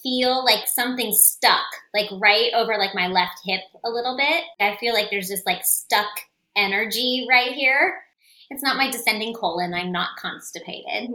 feel 0.03 0.45
like 0.45 0.69
something 0.69 1.13
stuck, 1.13 1.65
like 1.95 2.11
right 2.21 2.51
over 2.55 2.77
like 2.77 2.95
my 2.95 3.07
left 3.07 3.41
hip 3.45 3.63
a 3.85 3.89
little 3.89 4.17
bit. 4.17 4.45
I 4.61 4.77
feel 4.77 4.93
like 4.93 5.11
there's 5.11 5.29
this 5.29 5.43
like 5.47 5.65
stuck 5.65 6.11
energy 6.57 7.27
right 7.31 7.53
here. 7.53 8.03
It's 8.51 8.65
not 8.65 8.77
my 8.77 8.91
descending 8.91 9.33
colon. 9.33 9.73
I'm 9.73 9.93
not 9.93 10.17
constipated. 10.19 10.85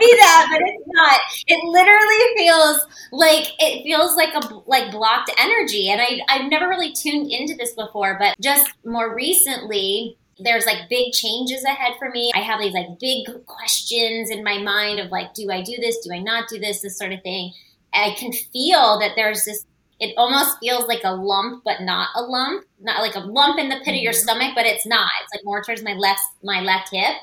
be 0.00 0.16
that, 0.16 0.48
but 0.50 0.60
it's 0.62 0.84
not. 0.88 1.20
It 1.46 1.64
literally 1.64 2.36
feels 2.36 2.84
like 3.12 3.52
it 3.60 3.84
feels 3.84 4.16
like 4.16 4.34
a 4.34 4.40
like 4.66 4.90
blocked 4.90 5.30
energy, 5.38 5.90
and 5.90 6.00
I 6.02 6.20
I've 6.28 6.50
never 6.50 6.68
really 6.68 6.92
tuned 6.92 7.30
into 7.30 7.54
this 7.54 7.72
before, 7.74 8.16
but 8.18 8.34
just 8.42 8.68
more 8.84 9.14
recently 9.14 10.18
there's 10.38 10.66
like 10.66 10.88
big 10.88 11.12
changes 11.12 11.64
ahead 11.64 11.94
for 11.98 12.10
me. 12.10 12.30
I 12.34 12.40
have 12.40 12.60
these 12.60 12.74
like 12.74 12.98
big 13.00 13.26
questions 13.46 14.30
in 14.30 14.44
my 14.44 14.58
mind 14.58 15.00
of 15.00 15.10
like, 15.10 15.34
do 15.34 15.50
I 15.50 15.62
do 15.62 15.76
this? 15.76 15.98
Do 15.98 16.12
I 16.12 16.20
not 16.20 16.48
do 16.48 16.58
this? 16.58 16.80
This 16.80 16.98
sort 16.98 17.12
of 17.12 17.22
thing. 17.22 17.52
I 17.92 18.14
can 18.18 18.32
feel 18.32 18.98
that 19.00 19.12
there's 19.16 19.44
this, 19.44 19.64
it 19.98 20.14
almost 20.16 20.58
feels 20.60 20.86
like 20.86 21.02
a 21.04 21.14
lump, 21.14 21.64
but 21.64 21.80
not 21.80 22.10
a 22.14 22.22
lump, 22.22 22.64
not 22.80 23.00
like 23.00 23.16
a 23.16 23.20
lump 23.20 23.58
in 23.58 23.68
the 23.68 23.76
pit 23.76 23.86
mm-hmm. 23.86 23.94
of 23.94 24.02
your 24.02 24.12
mm-hmm. 24.12 24.22
stomach, 24.22 24.52
but 24.54 24.66
it's 24.66 24.86
not. 24.86 25.10
It's 25.22 25.34
like 25.34 25.44
more 25.44 25.62
towards 25.62 25.82
my 25.82 25.94
left, 25.94 26.22
my 26.42 26.60
left 26.60 26.90
hip. 26.92 27.16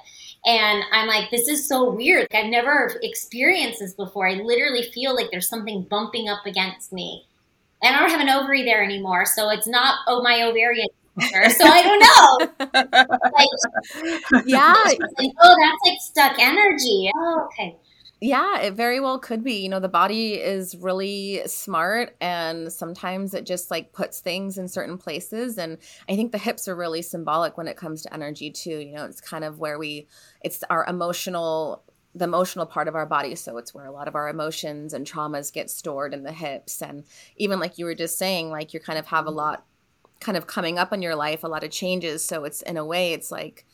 And 0.45 0.83
I'm 0.91 1.07
like, 1.07 1.31
this 1.31 1.47
is 1.47 1.67
so 1.67 1.89
weird. 1.89 2.27
I've 2.33 2.51
never 2.51 2.99
experienced 3.01 3.79
this 3.79 3.93
before. 3.93 4.27
I 4.27 4.33
literally 4.33 4.83
feel 4.83 5.15
like 5.15 5.31
there's 5.31 5.49
something 5.49 5.83
bumping 5.89 6.29
up 6.29 6.45
against 6.45 6.93
me. 6.93 7.25
And 7.81 7.95
I 7.95 7.99
don't 7.99 8.11
have 8.11 8.21
an 8.21 8.29
ovary 8.29 8.63
there 8.63 8.83
anymore. 8.83 9.25
So 9.25 9.49
it's 9.49 9.67
not, 9.67 9.99
oh, 10.07 10.21
my 10.21 10.43
ovarian 10.43 10.87
so 11.19 11.65
I 11.65 11.81
don't 11.83 11.99
know. 11.99 12.65
like, 13.33 14.45
yeah. 14.45 14.73
Like, 14.85 15.31
oh, 15.41 15.55
that's 15.59 15.81
like 15.85 15.99
stuck 15.99 16.39
energy. 16.39 17.11
Oh, 17.15 17.47
okay. 17.47 17.77
Yeah, 18.21 18.61
it 18.61 18.73
very 18.73 18.99
well 18.99 19.19
could 19.19 19.43
be. 19.43 19.55
You 19.55 19.69
know, 19.69 19.79
the 19.79 19.89
body 19.89 20.33
is 20.33 20.75
really 20.75 21.41
smart 21.45 22.15
and 22.21 22.71
sometimes 22.71 23.33
it 23.33 23.45
just 23.45 23.69
like 23.69 23.91
puts 23.91 24.19
things 24.19 24.57
in 24.57 24.67
certain 24.67 24.97
places. 24.97 25.57
And 25.57 25.77
I 26.09 26.15
think 26.15 26.31
the 26.31 26.37
hips 26.37 26.67
are 26.67 26.75
really 26.75 27.01
symbolic 27.01 27.57
when 27.57 27.67
it 27.67 27.77
comes 27.77 28.01
to 28.03 28.13
energy 28.13 28.51
too. 28.51 28.79
You 28.79 28.95
know, 28.95 29.05
it's 29.05 29.21
kind 29.21 29.43
of 29.43 29.59
where 29.59 29.77
we, 29.77 30.07
it's 30.41 30.63
our 30.69 30.85
emotional 30.85 31.83
the 32.15 32.23
emotional 32.23 32.65
part 32.65 32.87
of 32.87 32.95
our 32.95 33.05
body 33.05 33.35
so 33.35 33.57
it's 33.57 33.73
where 33.73 33.85
a 33.85 33.91
lot 33.91 34.07
of 34.07 34.15
our 34.15 34.29
emotions 34.29 34.93
and 34.93 35.05
traumas 35.05 35.51
get 35.51 35.69
stored 35.69 36.13
in 36.13 36.23
the 36.23 36.31
hips 36.31 36.81
and 36.81 37.03
even 37.35 37.59
like 37.59 37.77
you 37.77 37.83
were 37.83 37.93
just 37.93 38.17
saying 38.17 38.49
like 38.49 38.73
you 38.73 38.79
kind 38.79 38.97
of 38.97 39.05
have 39.07 39.25
a 39.25 39.29
mm-hmm. 39.29 39.39
lot 39.39 39.65
kind 40.19 40.37
of 40.37 40.47
coming 40.47 40.77
up 40.77 40.93
in 40.93 41.01
your 41.01 41.15
life, 41.15 41.43
a 41.43 41.47
lot 41.47 41.63
of 41.63 41.71
changes. 41.71 42.23
So 42.23 42.43
it's 42.43 42.61
in 42.61 42.77
a 42.77 42.85
way, 42.85 43.13
it's 43.13 43.31
like 43.31 43.65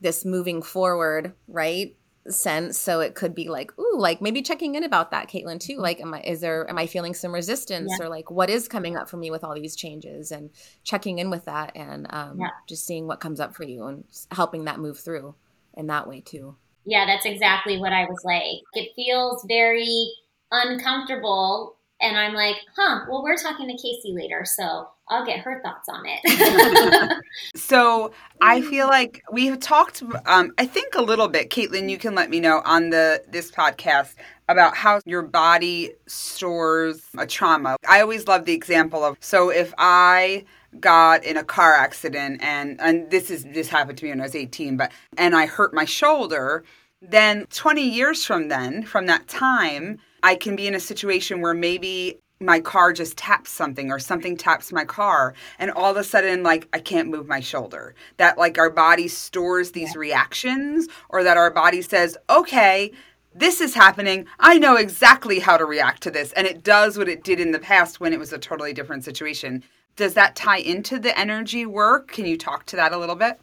this 0.00 0.24
moving 0.24 0.62
forward, 0.62 1.34
right? 1.48 1.96
sense 2.30 2.78
so 2.78 3.00
it 3.00 3.14
could 3.14 3.34
be 3.34 3.48
like 3.48 3.72
ooh 3.78 3.98
like 3.98 4.20
maybe 4.20 4.42
checking 4.42 4.74
in 4.74 4.84
about 4.84 5.10
that 5.10 5.28
caitlin 5.28 5.60
too 5.60 5.76
like 5.78 6.00
am 6.00 6.14
i 6.14 6.20
is 6.22 6.40
there 6.40 6.68
am 6.68 6.78
i 6.78 6.86
feeling 6.86 7.14
some 7.14 7.32
resistance 7.32 7.92
yeah. 7.98 8.04
or 8.04 8.08
like 8.08 8.30
what 8.30 8.50
is 8.50 8.68
coming 8.68 8.96
up 8.96 9.08
for 9.08 9.16
me 9.16 9.30
with 9.30 9.44
all 9.44 9.54
these 9.54 9.76
changes 9.76 10.32
and 10.32 10.50
checking 10.84 11.18
in 11.18 11.30
with 11.30 11.44
that 11.44 11.72
and 11.76 12.06
um, 12.10 12.40
yeah. 12.40 12.48
just 12.68 12.86
seeing 12.86 13.06
what 13.06 13.20
comes 13.20 13.40
up 13.40 13.54
for 13.54 13.64
you 13.64 13.84
and 13.86 14.04
helping 14.32 14.64
that 14.64 14.78
move 14.78 14.98
through 14.98 15.34
in 15.74 15.86
that 15.86 16.08
way 16.08 16.20
too 16.20 16.56
yeah 16.84 17.06
that's 17.06 17.26
exactly 17.26 17.78
what 17.78 17.92
i 17.92 18.04
was 18.04 18.20
like 18.24 18.62
it 18.74 18.92
feels 18.96 19.44
very 19.46 20.08
uncomfortable 20.50 21.75
and 22.00 22.16
i'm 22.16 22.34
like 22.34 22.56
huh 22.76 23.00
well 23.08 23.22
we're 23.22 23.36
talking 23.36 23.68
to 23.68 23.74
casey 23.74 24.12
later 24.12 24.44
so 24.44 24.88
I'll 25.08 25.24
get 25.24 25.38
her 25.40 25.62
thoughts 25.62 25.88
on 25.88 26.04
it. 26.04 27.22
so 27.56 28.10
I 28.40 28.60
feel 28.60 28.88
like 28.88 29.22
we 29.30 29.46
have 29.46 29.60
talked, 29.60 30.02
um, 30.26 30.52
I 30.58 30.66
think 30.66 30.96
a 30.96 31.02
little 31.02 31.28
bit, 31.28 31.48
Caitlin, 31.48 31.88
you 31.88 31.96
can 31.96 32.14
let 32.16 32.28
me 32.28 32.40
know 32.40 32.60
on 32.64 32.90
the 32.90 33.22
this 33.28 33.52
podcast 33.52 34.14
about 34.48 34.76
how 34.76 35.00
your 35.06 35.22
body 35.22 35.92
stores 36.06 37.02
a 37.18 37.26
trauma. 37.26 37.76
I 37.88 38.00
always 38.00 38.26
love 38.26 38.46
the 38.46 38.52
example 38.52 39.04
of 39.04 39.16
so 39.20 39.50
if 39.50 39.72
I 39.78 40.44
got 40.80 41.24
in 41.24 41.36
a 41.36 41.44
car 41.44 41.74
accident 41.74 42.42
and 42.42 42.80
and 42.80 43.10
this 43.10 43.30
is 43.30 43.44
this 43.44 43.68
happened 43.68 43.98
to 43.98 44.04
me 44.04 44.10
when 44.10 44.20
I 44.20 44.24
was 44.24 44.34
18, 44.34 44.76
but 44.76 44.90
and 45.16 45.36
I 45.36 45.46
hurt 45.46 45.72
my 45.72 45.84
shoulder, 45.84 46.64
then 47.00 47.46
20 47.50 47.88
years 47.88 48.24
from 48.24 48.48
then, 48.48 48.82
from 48.82 49.06
that 49.06 49.28
time, 49.28 49.98
I 50.26 50.34
can 50.34 50.56
be 50.56 50.66
in 50.66 50.74
a 50.74 50.80
situation 50.80 51.40
where 51.40 51.54
maybe 51.54 52.18
my 52.40 52.58
car 52.58 52.92
just 52.92 53.16
taps 53.16 53.48
something 53.48 53.92
or 53.92 54.00
something 54.00 54.36
taps 54.36 54.72
my 54.72 54.84
car 54.84 55.34
and 55.60 55.70
all 55.70 55.92
of 55.92 55.96
a 55.96 56.02
sudden 56.02 56.42
like 56.42 56.68
i 56.72 56.80
can't 56.80 57.08
move 57.08 57.28
my 57.28 57.38
shoulder. 57.38 57.94
That 58.16 58.36
like 58.36 58.58
our 58.58 58.68
body 58.68 59.06
stores 59.06 59.70
these 59.70 59.94
reactions 59.94 60.88
or 61.10 61.22
that 61.22 61.36
our 61.36 61.52
body 61.52 61.80
says 61.80 62.18
okay 62.28 62.90
this 63.36 63.60
is 63.60 63.74
happening. 63.74 64.26
I 64.40 64.58
know 64.58 64.74
exactly 64.74 65.38
how 65.38 65.58
to 65.58 65.64
react 65.64 66.02
to 66.04 66.10
this. 66.10 66.32
And 66.32 66.46
it 66.46 66.64
does 66.64 66.96
what 66.98 67.08
it 67.08 67.22
did 67.22 67.38
in 67.38 67.52
the 67.52 67.58
past 67.58 68.00
when 68.00 68.14
it 68.14 68.18
was 68.18 68.32
a 68.32 68.38
totally 68.38 68.72
different 68.72 69.04
situation. 69.04 69.62
Does 69.94 70.14
that 70.14 70.34
tie 70.34 70.58
into 70.58 70.98
the 70.98 71.16
energy 71.16 71.66
work? 71.66 72.10
Can 72.10 72.24
you 72.24 72.38
talk 72.38 72.64
to 72.66 72.76
that 72.76 72.92
a 72.92 72.98
little 72.98 73.14
bit 73.14 73.38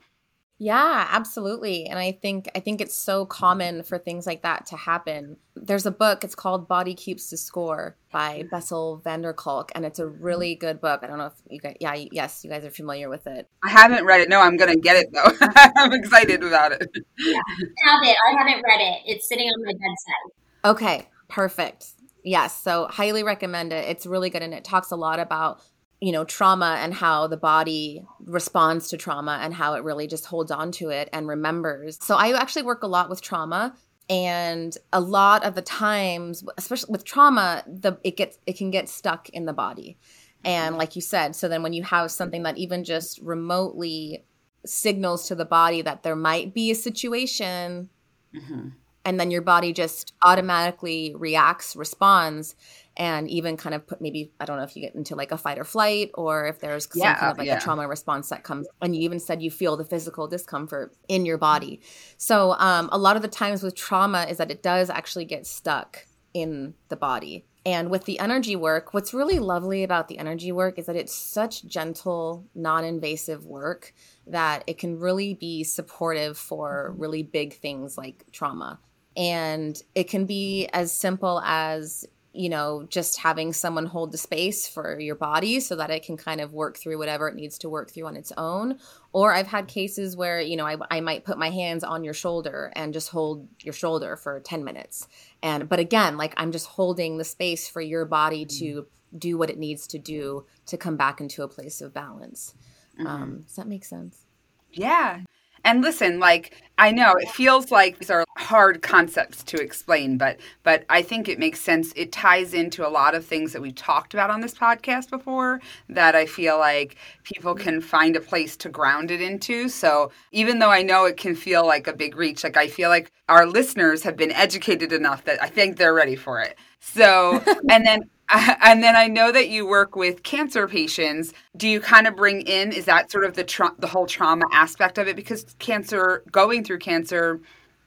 yeah, 0.63 1.10
absolutely. 1.12 1.88
And 1.88 2.00
I 2.00 2.13
think 2.13 2.50
I 2.55 2.62
think 2.62 2.79
it's 2.79 2.96
so 2.96 3.25
common 3.25 3.84
for 3.84 3.98
things 3.98 4.25
like 4.25 4.43
that 4.43 4.65
to 4.67 4.77
happen. 4.77 5.36
There's 5.58 5.86
a 5.86 5.91
book, 5.91 6.24
it's 6.24 6.36
called 6.36 6.70
Body 6.70 6.93
Keeps 6.93 7.29
the 7.29 7.36
Score 7.36 7.98
by 8.13 8.46
Bessel 8.50 9.01
van 9.03 9.24
der 9.24 9.34
Kolk, 9.34 9.74
and 9.75 9.84
it's 9.84 10.00
a 10.00 10.08
really 10.08 10.55
good 10.55 10.79
book. 10.79 11.01
I 11.03 11.08
don't 11.08 11.17
know 11.17 11.25
if 11.25 11.34
you 11.50 11.60
guys 11.60 11.75
yeah, 11.82 11.96
yes, 11.96 12.46
you 12.46 12.50
guys 12.50 12.63
are 12.63 12.72
familiar 12.72 13.10
with 13.10 13.27
it. 13.27 13.50
I 13.62 13.72
haven't 13.72 14.05
read 14.05 14.22
it. 14.22 14.29
No, 14.29 14.39
I'm 14.39 14.55
gonna 14.55 14.77
get 14.77 14.96
it 14.96 15.08
though. 15.12 15.34
I'm 15.75 15.91
excited 15.91 16.41
about 16.41 16.72
it. 16.72 16.88
Yeah. 17.17 17.41
I 17.86 17.89
have 17.89 18.00
it. 18.03 18.15
I 18.25 18.38
haven't 18.38 18.63
read 18.63 18.79
it. 18.79 19.01
It's 19.05 19.27
sitting 19.27 19.48
on 19.48 19.65
my 19.65 19.74
bedside. 19.74 20.72
Okay, 20.72 21.10
perfect. 21.27 21.88
Yes, 22.24 22.58
so 22.58 22.88
highly 22.88 23.24
recommend 23.24 23.74
it. 23.74 23.89
It's 23.89 24.05
really 24.05 24.29
good 24.29 24.43
and 24.43 24.53
it 24.53 24.63
talks 24.63 24.91
a 24.91 24.96
lot 24.96 25.20
about 25.20 25.60
you 26.03 26.12
know 26.12 26.25
trauma 26.25 26.77
and 26.79 26.93
how 26.93 27.27
the 27.27 27.38
body 27.38 28.05
responds 28.25 28.89
to 28.89 28.98
trauma 28.98 29.39
and 29.41 29.53
how 29.53 29.74
it 29.74 29.83
really 29.83 30.05
just 30.05 30.25
holds 30.25 30.51
on 30.51 30.69
to 30.74 30.89
it 30.89 31.07
and 31.13 31.27
remembers. 31.27 31.98
So 32.01 32.15
i 32.15 32.38
actually 32.38 32.63
work 32.63 32.83
a 32.83 32.88
lot 32.88 33.10
with 33.10 33.22
trauma 33.22 33.74
and 34.10 34.77
a 34.91 35.00
lot 35.00 35.45
of 35.45 35.55
the 35.55 35.62
times 35.62 36.43
especially 36.57 36.91
with 36.91 37.05
trauma 37.05 37.63
the 37.65 37.98
it 38.03 38.17
gets 38.17 38.38
it 38.45 38.57
can 38.57 38.69
get 38.69 38.89
stuck 38.89 39.29
in 39.29 39.45
the 39.45 39.53
body. 39.53 39.98
And 40.43 40.77
like 40.77 40.98
you 40.98 41.01
said 41.01 41.38
so 41.38 41.48
then 41.48 41.63
when 41.63 41.72
you 41.72 41.83
have 41.83 42.12
something 42.12 42.43
that 42.43 42.57
even 42.57 42.83
just 42.83 43.19
remotely 43.19 44.25
signals 44.65 45.27
to 45.29 45.36
the 45.36 45.45
body 45.45 45.81
that 45.81 46.03
there 46.03 46.17
might 46.17 46.53
be 46.53 46.69
a 46.69 46.75
situation 46.75 47.89
Mm-hmm. 48.36 48.69
And 49.05 49.19
then 49.19 49.31
your 49.31 49.41
body 49.41 49.74
just 49.74 50.13
automatically 50.22 51.13
reacts, 51.15 51.75
responds, 51.75 52.55
and 52.96 53.30
even 53.30 53.58
kind 53.58 53.74
of 53.74 53.88
put 53.88 54.02
maybe 54.02 54.32
I 54.40 54.46
don't 54.46 54.58
know 54.58 54.64
if 54.64 54.76
you 54.76 54.82
get 54.82 54.96
into 54.96 55.16
like 55.16 55.32
a 55.32 55.38
fight 55.38 55.58
or 55.58 55.64
flight 55.64 56.12
or 56.14 56.48
if 56.48 56.60
there's 56.60 56.86
some 56.86 57.02
yeah, 57.02 57.16
kind 57.16 57.32
of 57.32 57.38
like 57.38 57.48
yeah. 57.48 57.58
a 57.58 57.62
trauma 57.62 57.88
response 57.88 58.30
that 58.30 58.44
comes 58.44 58.68
and 58.82 58.96
you 58.96 59.02
even 59.02 59.20
said 59.20 59.42
you 59.42 59.50
feel 59.50 59.78
the 59.78 59.86
physical 59.86 60.28
discomfort 60.28 60.96
in 61.08 61.26
your 61.26 61.38
body. 61.38 61.82
So 62.18 62.54
um, 62.54 62.90
a 62.92 62.98
lot 62.98 63.16
of 63.16 63.22
the 63.22 63.28
times 63.28 63.64
with 63.64 63.76
trauma 63.76 64.28
is 64.30 64.38
that 64.38 64.52
it 64.52 64.62
does 64.62 64.90
actually 64.90 65.26
get 65.26 65.48
stuck 65.48 66.06
in 66.34 66.74
the 66.90 66.96
body. 66.96 67.46
And 67.66 67.90
with 67.90 68.04
the 68.04 68.20
energy 68.20 68.58
work, 68.58 68.94
what's 68.94 69.14
really 69.14 69.40
lovely 69.40 69.84
about 69.84 70.10
the 70.10 70.18
energy 70.18 70.52
work 70.52 70.78
is 70.78 70.88
that 70.88 70.98
it's 70.98 71.16
such 71.16 71.66
gentle, 71.66 72.46
non 72.54 72.84
invasive 72.84 73.46
work 73.46 73.94
that 74.28 74.64
it 74.68 74.78
can 74.78 75.00
really 75.00 75.34
be 75.34 75.64
supportive 75.64 76.38
for 76.38 76.94
really 76.98 77.24
big 77.24 77.54
things 77.54 77.98
like 77.98 78.26
trauma. 78.34 78.80
And 79.16 79.82
it 79.96 80.10
can 80.10 80.26
be 80.26 80.68
as 80.74 80.92
simple 80.92 81.40
as 81.46 82.06
you 82.34 82.50
know, 82.50 82.86
just 82.90 83.20
having 83.20 83.54
someone 83.54 83.86
hold 83.86 84.12
the 84.12 84.18
space 84.18 84.68
for 84.68 85.00
your 85.00 85.16
body 85.16 85.60
so 85.60 85.75
that 85.75 85.92
it 85.92 86.04
can 86.04 86.18
kind 86.18 86.42
of 86.42 86.52
work 86.52 86.78
through 86.78 86.98
whatever 86.98 87.28
it 87.28 87.36
needs 87.36 87.60
to 87.60 87.70
work 87.70 87.92
through 87.92 88.08
on 88.08 88.18
its 88.18 88.32
own. 88.38 88.80
Or 89.12 89.32
I've 89.32 89.48
had 89.48 89.68
cases 89.68 90.18
where, 90.18 90.42
you 90.42 90.58
know, 90.58 90.66
I, 90.66 90.78
I 90.90 91.00
might 91.00 91.25
put 91.25 91.38
my 91.38 91.52
hands 91.52 91.84
on 91.84 92.04
your 92.04 92.16
shoulder 92.16 92.74
and 92.75 92.92
just 92.92 93.10
hold 93.10 93.48
your 93.62 93.74
shoulder 93.74 94.16
for 94.16 94.40
10 94.40 94.63
minutes. 94.63 95.08
And, 95.44 95.70
but 95.70 95.80
again, 95.80 96.18
like 96.18 96.34
I'm 96.36 96.52
just 96.52 96.66
holding 96.66 97.20
the 97.20 97.24
space 97.24 97.68
for 97.68 97.82
your 97.82 98.04
body 98.04 98.46
mm-hmm. 98.46 98.66
to 98.66 98.88
do 99.16 99.38
what 99.38 99.52
it 99.52 99.60
needs 99.60 99.86
to 99.88 100.00
do 100.00 100.46
to 100.66 100.75
come 100.75 100.98
back 100.98 101.22
into 101.22 101.44
a 101.44 101.48
place 101.48 101.82
of 101.82 101.94
balance. 101.94 102.56
Mm-hmm. 102.98 103.08
Um, 103.08 103.42
does 103.42 103.56
that 103.58 103.68
make 103.68 103.86
sense? 103.86 104.25
Yeah. 104.72 105.22
And 105.65 105.82
listen, 105.82 106.20
like 106.20 106.62
I 106.77 106.91
know 106.91 107.13
it 107.13 107.29
feels 107.29 107.72
like 107.72 108.00
these 108.00 108.10
are 108.10 108.25
hard 108.38 108.82
concepts 108.82 109.43
to 109.43 109.62
explain, 109.62 110.17
but 110.17 110.39
but 110.63 110.86
I 110.89 111.01
think 111.01 111.29
it 111.29 111.39
makes 111.39 111.62
sense. 111.62 111.93
It 111.96 112.12
ties 112.12 112.53
into 112.53 112.86
a 112.86 112.89
lot 112.89 113.15
of 113.15 113.25
things 113.25 113.53
that 113.53 113.62
we've 113.62 113.75
talked 113.75 114.13
about 114.13 114.29
on 114.29 114.41
this 114.41 114.53
podcast 114.55 115.10
before 115.10 115.62
that 115.89 116.15
I 116.15 116.25
feel 116.25 116.58
like 116.58 116.98
people 117.24 117.55
can 117.55 117.79
find 117.79 118.15
a 118.15 118.22
place 118.22 118.58
to 118.58 118.70
ground 118.70 119.12
it 119.12 119.22
into. 119.22 119.70
So 119.70 120.12
even 120.32 120.60
though 120.60 120.72
I 120.72 120.82
know 120.82 121.05
it 121.05 121.17
can 121.17 121.36
feel 121.36 121.65
like 121.65 121.88
a 121.88 121.93
big 121.93 122.15
reach, 122.15 122.43
like 122.43 122.58
I 122.58 122.67
feel 122.67 122.89
like 122.89 123.12
our 123.29 123.46
listeners 123.46 124.03
have 124.03 124.17
been 124.17 124.32
educated 124.32 124.91
enough 124.91 125.24
that 125.25 125.41
I 125.41 125.48
think 125.48 125.77
they're 125.77 125.93
ready 125.93 126.15
for 126.15 126.41
it. 126.41 126.58
So, 126.79 127.41
and 127.70 127.86
then 127.86 128.01
and 128.63 128.82
then 128.82 128.96
I 128.96 129.08
know 129.08 129.32
that 129.32 129.50
you 129.50 129.68
work 129.68 129.96
with 129.96 130.24
cancer 130.24 130.68
patients. 130.68 131.34
Do 131.56 131.68
you 131.68 131.80
kind 131.80 132.08
of 132.08 132.15
bring 132.15 132.42
in 132.42 132.72
is 132.72 132.86
that 132.86 133.12
sort 133.12 133.25
of 133.25 133.36
the 133.36 133.44
tra- 133.44 133.75
the 133.80 133.88
whole 133.88 134.06
trauma 134.06 134.46
aspect 134.51 134.98
of 134.98 135.08
it 135.08 135.15
because 135.15 135.46
cancer 135.60 136.24
going 136.32 136.63
through 136.63 136.80
cancer, 136.80 137.42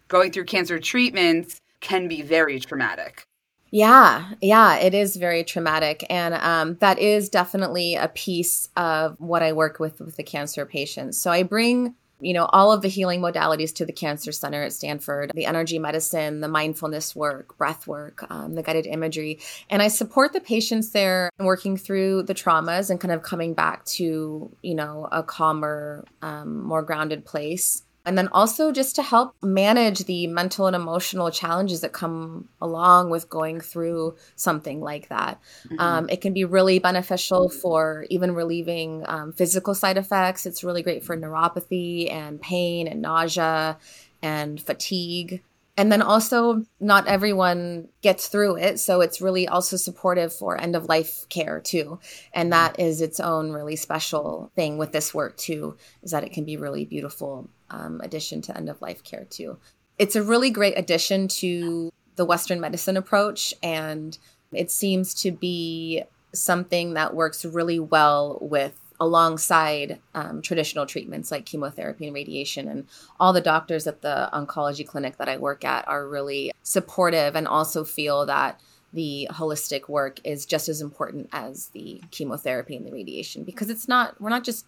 going 0.09 0.33
through 0.33 0.45
cancer 0.45 0.79
treatments 0.79 1.61
can 1.81 2.09
be 2.09 2.23
very 2.23 2.61
traumatic. 2.61 3.27
Yeah, 3.71 4.31
yeah, 4.41 4.77
it 4.77 4.95
is 4.95 5.17
very 5.17 5.43
traumatic. 5.43 6.07
And 6.09 6.35
um, 6.35 6.77
that 6.77 6.99
is 6.99 7.29
definitely 7.29 7.95
a 7.97 8.09
piece 8.09 8.69
of 8.77 9.21
what 9.21 9.43
I 9.43 9.53
work 9.53 9.81
with 9.81 10.01
with 10.01 10.17
the 10.17 10.23
cancer 10.23 10.65
patients. 10.65 11.19
So 11.19 11.31
I 11.31 11.43
bring 11.43 11.95
you 12.21 12.33
know, 12.33 12.47
all 12.47 12.73
of 12.73 12.83
the 12.83 12.89
healing 12.89 13.21
modalities 13.21 13.75
to 13.75 13.85
the 13.85 13.93
Cancer 13.93 14.33
Center 14.33 14.63
at 14.63 14.73
Stanford 14.73 15.33
the 15.35 15.47
energy 15.47 15.79
medicine, 15.79 16.41
the 16.41 16.49
mindfulness 16.49 17.15
work, 17.15 17.57
breath 17.59 17.87
work, 17.87 18.25
um, 18.31 18.55
the 18.55 18.63
guided 18.63 18.87
imagery. 18.87 19.39
And 19.69 19.83
I 19.83 19.89
support 19.89 20.33
the 20.33 20.41
patients 20.41 20.91
there 20.91 21.31
working 21.39 21.77
through 21.77 22.25
the 22.25 22.35
traumas 22.35 22.91
and 22.91 23.01
kind 23.01 23.13
of 23.13 23.23
coming 23.23 23.55
back 23.55 23.85
to, 23.87 24.51
you 24.63 24.75
know, 24.75 25.09
a 25.13 25.23
calmer, 25.23 26.05
um, 26.23 26.63
more 26.63 26.83
grounded 26.83 27.25
place. 27.25 27.83
And 28.07 28.17
then 28.17 28.29
also 28.29 28.71
just 28.71 28.95
to 28.97 29.03
help 29.03 29.35
manage 29.43 30.05
the 30.05 30.29
mental 30.29 30.69
and 30.69 30.77
emotional 30.77 31.31
challenges 31.33 31.81
that 31.81 31.93
come 31.93 32.49
along 32.61 33.11
with 33.11 33.29
going 33.29 33.61
through 33.61 34.15
something 34.37 34.81
like 34.81 35.09
that. 35.09 35.41
Mm-hmm. 35.65 35.81
Um, 35.81 36.09
it 36.09 36.21
can 36.21 36.33
be 36.33 36.45
really 36.45 36.79
beneficial 36.79 37.49
for 37.49 38.07
even 38.09 38.33
relieving 38.33 39.03
um, 39.09 39.33
physical 39.33 39.75
side 39.75 39.99
effects. 39.99 40.47
It's 40.47 40.63
really 40.63 40.85
great 40.85 41.03
for 41.05 41.17
neuropathy 41.17 42.09
and 42.11 42.41
pain 42.41 42.87
and 42.87 43.03
nausea 43.03 43.77
and 44.23 44.61
fatigue. 44.61 45.43
And 45.77 45.93
then 45.93 46.01
also, 46.01 46.65
not 46.81 47.07
everyone 47.07 47.89
gets 48.01 48.29
through 48.29 48.57
it. 48.57 48.81
So 48.81 49.03
it's 49.03 49.21
really 49.21 49.47
also 49.47 49.77
supportive 49.77 50.33
for 50.33 50.59
end 50.59 50.75
of 50.75 50.87
life 50.87 51.27
care, 51.29 51.61
too. 51.61 51.99
And 52.33 52.51
that 52.53 52.81
is 52.81 53.03
its 53.03 53.21
own 53.21 53.51
really 53.51 53.77
special 53.77 54.51
thing 54.55 54.79
with 54.79 54.93
this 54.93 55.13
work, 55.13 55.37
too, 55.37 55.77
is 56.03 56.13
that 56.13 56.25
it 56.25 56.33
can 56.33 56.45
be 56.45 56.57
really 56.57 56.87
beautiful 56.87 57.51
um, 57.71 58.01
addition 58.03 58.43
to 58.43 58.57
end 58.57 58.69
of 58.69 58.81
life 58.83 59.03
care, 59.03 59.27
too. 59.29 59.59
It's 59.99 60.17
a 60.17 60.23
really 60.23 60.51
great 60.51 60.79
addition 60.79 61.29
to 61.29 61.93
the 62.17 62.25
Western 62.25 62.61
medicine 62.61 62.97
approach. 62.97 63.55
And 63.63 64.17
it 64.53 64.71
seems 64.71 65.15
to 65.23 65.31
be 65.31 66.05
something 66.35 66.95
that 66.95 67.15
works 67.15 67.45
really 67.45 67.81
well 67.81 68.39
with 68.41 68.79
alongside 68.99 70.01
um, 70.15 70.41
traditional 70.41 70.87
treatments 70.87 71.31
like 71.31 71.45
chemotherapy 71.45 72.07
and 72.07 72.15
radiation. 72.15 72.69
And 72.69 72.87
all 73.21 73.33
the 73.33 73.41
doctors 73.41 73.87
at 73.87 74.03
the 74.03 74.29
oncology 74.33 74.87
clinic 74.87 75.19
that 75.19 75.29
I 75.29 75.37
work 75.37 75.65
at 75.65 75.87
are 75.87 76.09
really 76.09 76.53
supportive 76.63 77.37
and 77.37 77.47
also 77.47 77.85
feel 77.85 78.27
that 78.27 78.61
the 78.93 79.29
holistic 79.33 79.89
work 79.89 80.21
is 80.25 80.47
just 80.47 80.69
as 80.69 80.81
important 80.81 81.29
as 81.33 81.69
the 81.69 82.01
chemotherapy 82.11 82.77
and 82.77 82.87
the 82.87 82.93
radiation 82.93 83.45
because 83.45 83.69
it's 83.69 83.89
not, 83.89 84.19
we're 84.21 84.31
not 84.31 84.45
just, 84.45 84.65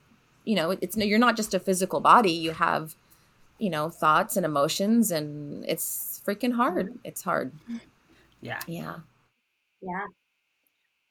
you 0.48 0.54
know, 0.54 0.70
it's 0.80 0.96
you're 0.96 1.18
not 1.18 1.36
just 1.36 1.52
a 1.52 1.60
physical 1.60 2.00
body. 2.00 2.32
You 2.32 2.52
have, 2.52 2.96
you 3.58 3.68
know, 3.68 3.90
thoughts 3.90 4.34
and 4.34 4.46
emotions, 4.46 5.10
and 5.10 5.62
it's 5.68 6.22
freaking 6.26 6.54
hard. 6.54 6.86
Mm-hmm. 6.86 6.98
It's 7.04 7.22
hard. 7.22 7.52
Yeah. 8.40 8.60
Yeah. 8.66 8.96
Yeah. 9.82 10.06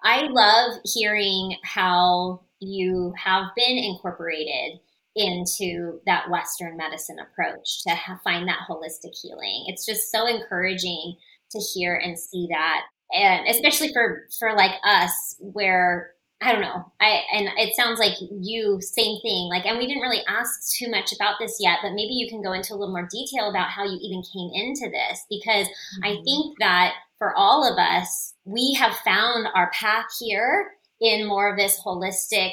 I 0.04 0.24
love 0.24 0.80
hearing 0.86 1.56
how 1.64 2.42
you 2.60 3.14
have 3.24 3.44
been 3.56 3.78
incorporated 3.78 4.80
into 5.16 6.02
that 6.08 6.32
Western 6.32 6.76
medicine 6.76 7.18
approach 7.20 7.84
to 7.84 7.96
find 8.24 8.48
that 8.48 8.66
holistic 8.68 9.16
healing. 9.22 9.66
It's 9.68 9.86
just 9.86 10.12
so 10.12 10.26
encouraging 10.26 11.16
to 11.52 11.60
hear 11.60 11.96
and 12.04 12.18
see 12.18 12.48
that, 12.50 12.86
and 13.14 13.48
especially 13.48 13.94
for 13.94 14.26
for 14.40 14.56
like 14.56 14.74
us, 14.84 15.36
where 15.40 16.14
I 16.40 16.52
don't 16.52 16.62
know, 16.62 16.92
I 17.02 17.22
and 17.34 17.50
it 17.58 17.76
sounds 17.76 18.00
like 18.00 18.14
you 18.20 18.80
same 18.80 19.20
thing. 19.22 19.50
Like, 19.50 19.66
and 19.66 19.78
we 19.78 19.88
didn't 19.88 20.04
really 20.04 20.24
ask 20.28 20.76
too 20.78 20.90
much 20.90 21.12
about 21.12 21.36
this 21.40 21.58
yet, 21.60 21.80
but 21.82 21.94
maybe 21.94 22.14
you 22.14 22.30
can 22.30 22.44
go 22.44 22.54
into 22.54 22.74
a 22.74 22.78
little 22.78 22.94
more 22.94 23.08
detail 23.12 23.50
about 23.50 23.70
how 23.70 23.84
you 23.84 23.98
even 24.02 24.22
came 24.22 24.52
into 24.54 24.90
this, 24.90 25.26
because 25.30 25.68
mm-hmm. 25.68 26.04
I 26.06 26.22
think 26.24 26.60
that 26.60 26.94
for 27.18 27.36
all 27.36 27.66
of 27.68 27.80
us, 27.80 28.36
we 28.46 28.74
have 28.80 28.96
found 28.98 29.48
our 29.56 29.72
path 29.72 30.06
here 30.20 30.74
in 31.02 31.28
more 31.28 31.50
of 31.50 31.58
this 31.58 31.82
holistic 31.84 32.52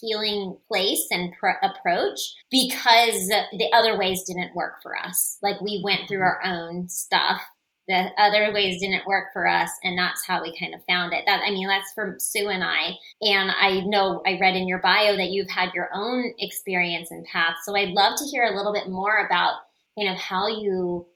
healing 0.00 0.56
place 0.68 1.06
and 1.10 1.32
pr- 1.38 1.62
approach 1.62 2.18
because 2.50 3.28
the 3.28 3.70
other 3.72 3.98
ways 3.98 4.24
didn't 4.24 4.54
work 4.54 4.82
for 4.82 4.96
us. 4.98 5.38
Like 5.42 5.60
we 5.60 5.80
went 5.82 6.08
through 6.08 6.22
our 6.22 6.40
own 6.44 6.88
stuff. 6.88 7.40
The 7.88 8.10
other 8.16 8.52
ways 8.52 8.80
didn't 8.80 9.06
work 9.06 9.32
for 9.32 9.48
us, 9.48 9.70
and 9.82 9.98
that's 9.98 10.24
how 10.24 10.40
we 10.40 10.56
kind 10.56 10.74
of 10.74 10.84
found 10.84 11.12
it. 11.12 11.24
That 11.26 11.42
I 11.44 11.50
mean, 11.50 11.66
that's 11.66 11.92
from 11.92 12.18
Sue 12.20 12.48
and 12.48 12.62
I. 12.62 12.92
And 13.20 13.50
I 13.50 13.80
know 13.80 14.22
I 14.24 14.38
read 14.40 14.54
in 14.54 14.68
your 14.68 14.78
bio 14.78 15.16
that 15.16 15.30
you've 15.30 15.50
had 15.50 15.74
your 15.74 15.88
own 15.92 16.32
experience 16.38 17.10
and 17.10 17.26
path. 17.26 17.56
So 17.64 17.76
I'd 17.76 17.88
love 17.88 18.16
to 18.18 18.24
hear 18.24 18.44
a 18.44 18.56
little 18.56 18.72
bit 18.72 18.88
more 18.88 19.26
about 19.26 19.54
kind 19.98 20.08
of 20.08 20.16
how 20.16 20.46
you 20.46 21.06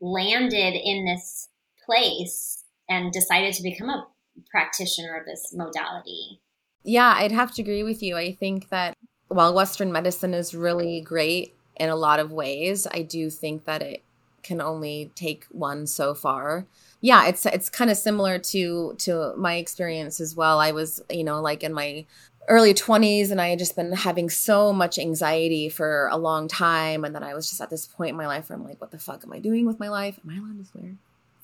landed 0.00 0.74
in 0.74 1.04
this 1.04 1.48
place 1.86 2.64
and 2.88 3.12
decided 3.12 3.54
to 3.54 3.62
become 3.62 3.88
a 3.88 4.06
practitioner 4.50 5.16
of 5.16 5.24
this 5.24 5.52
modality. 5.54 6.40
Yeah, 6.82 7.14
I'd 7.16 7.32
have 7.32 7.52
to 7.54 7.62
agree 7.62 7.82
with 7.82 8.02
you. 8.02 8.16
I 8.16 8.32
think 8.32 8.70
that 8.70 8.96
while 9.28 9.54
Western 9.54 9.92
medicine 9.92 10.34
is 10.34 10.54
really 10.54 11.00
great 11.00 11.54
in 11.76 11.88
a 11.90 11.96
lot 11.96 12.18
of 12.18 12.32
ways, 12.32 12.86
I 12.90 13.02
do 13.02 13.30
think 13.30 13.64
that 13.66 13.82
it 13.82 14.02
can 14.42 14.60
only 14.60 15.10
take 15.14 15.46
one 15.50 15.86
so 15.86 16.14
far. 16.14 16.66
Yeah, 17.00 17.26
it's 17.26 17.46
it's 17.46 17.68
kind 17.68 17.90
of 17.90 17.96
similar 17.96 18.38
to 18.38 18.94
to 18.98 19.34
my 19.36 19.56
experience 19.56 20.20
as 20.20 20.34
well. 20.34 20.58
I 20.58 20.72
was, 20.72 21.02
you 21.10 21.24
know, 21.24 21.40
like 21.40 21.62
in 21.62 21.72
my 21.72 22.06
early 22.48 22.72
20s 22.72 23.30
and 23.30 23.40
I 23.40 23.48
had 23.48 23.58
just 23.58 23.76
been 23.76 23.92
having 23.92 24.30
so 24.30 24.72
much 24.72 24.98
anxiety 24.98 25.68
for 25.68 26.08
a 26.10 26.16
long 26.16 26.48
time 26.48 27.04
and 27.04 27.14
then 27.14 27.22
I 27.22 27.34
was 27.34 27.46
just 27.48 27.60
at 27.60 27.68
this 27.68 27.86
point 27.86 28.10
in 28.10 28.16
my 28.16 28.26
life 28.26 28.48
where 28.48 28.58
I'm 28.58 28.64
like 28.64 28.80
what 28.80 28.90
the 28.90 28.98
fuck 28.98 29.22
am 29.22 29.34
I 29.34 29.38
doing 29.38 29.66
with 29.66 29.78
my 29.78 29.90
life? 29.90 30.18
Am 30.24 30.30
I 30.30 30.38
allowed 30.38 30.58
to 30.58 30.64
swear? 30.64 30.94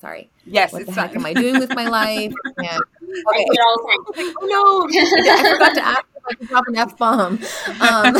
Sorry. 0.04 0.28
Yes. 0.44 0.70
What 0.70 0.84
the 0.84 0.92
heck 0.92 1.16
am 1.16 1.24
I 1.24 1.32
doing 1.32 1.58
with 1.58 1.74
my 1.74 1.86
life? 1.88 2.32
And, 2.58 2.82
okay. 3.28 3.46
oh 4.40 4.86
no! 4.90 5.00
I 5.32 5.52
forgot 5.52 5.74
to 5.74 5.86
ask 5.86 6.04
if 6.16 6.22
I 6.28 6.34
could 6.34 6.48
drop 6.48 6.66
an 6.68 6.76
f 6.76 6.98
bomb. 6.98 7.38
Um, 7.80 8.14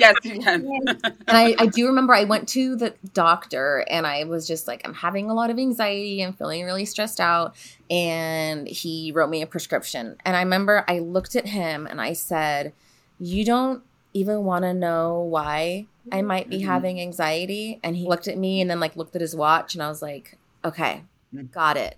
yes, 0.00 0.16
you 0.24 0.40
can. 0.40 0.66
and 0.86 1.20
I, 1.28 1.54
I 1.58 1.66
do 1.66 1.86
remember 1.86 2.14
I 2.14 2.24
went 2.24 2.48
to 2.50 2.76
the 2.76 2.94
doctor 3.12 3.84
and 3.88 4.06
I 4.06 4.24
was 4.24 4.46
just 4.46 4.66
like, 4.66 4.82
I'm 4.84 4.94
having 4.94 5.30
a 5.30 5.34
lot 5.34 5.50
of 5.50 5.58
anxiety. 5.58 6.22
I'm 6.22 6.32
feeling 6.32 6.64
really 6.64 6.84
stressed 6.84 7.20
out. 7.20 7.54
And 7.90 8.66
he 8.66 9.12
wrote 9.12 9.30
me 9.30 9.42
a 9.42 9.46
prescription. 9.46 10.16
And 10.24 10.36
I 10.36 10.40
remember 10.40 10.84
I 10.88 10.98
looked 10.98 11.36
at 11.36 11.46
him 11.46 11.86
and 11.86 12.00
I 12.00 12.14
said, 12.14 12.72
You 13.18 13.44
don't 13.44 13.82
even 14.12 14.44
want 14.44 14.64
to 14.64 14.74
know 14.74 15.20
why 15.20 15.86
I 16.10 16.22
might 16.22 16.48
be 16.48 16.58
mm-hmm. 16.58 16.68
having 16.68 17.00
anxiety? 17.00 17.78
And 17.82 17.96
he 17.96 18.06
looked 18.06 18.28
at 18.28 18.38
me 18.38 18.60
and 18.60 18.70
then 18.70 18.80
like 18.80 18.96
looked 18.96 19.14
at 19.14 19.20
his 19.20 19.36
watch 19.36 19.74
and 19.74 19.82
I 19.82 19.88
was 19.88 20.02
like, 20.02 20.36
okay, 20.64 21.04
mm. 21.34 21.50
got 21.50 21.76
it. 21.76 21.96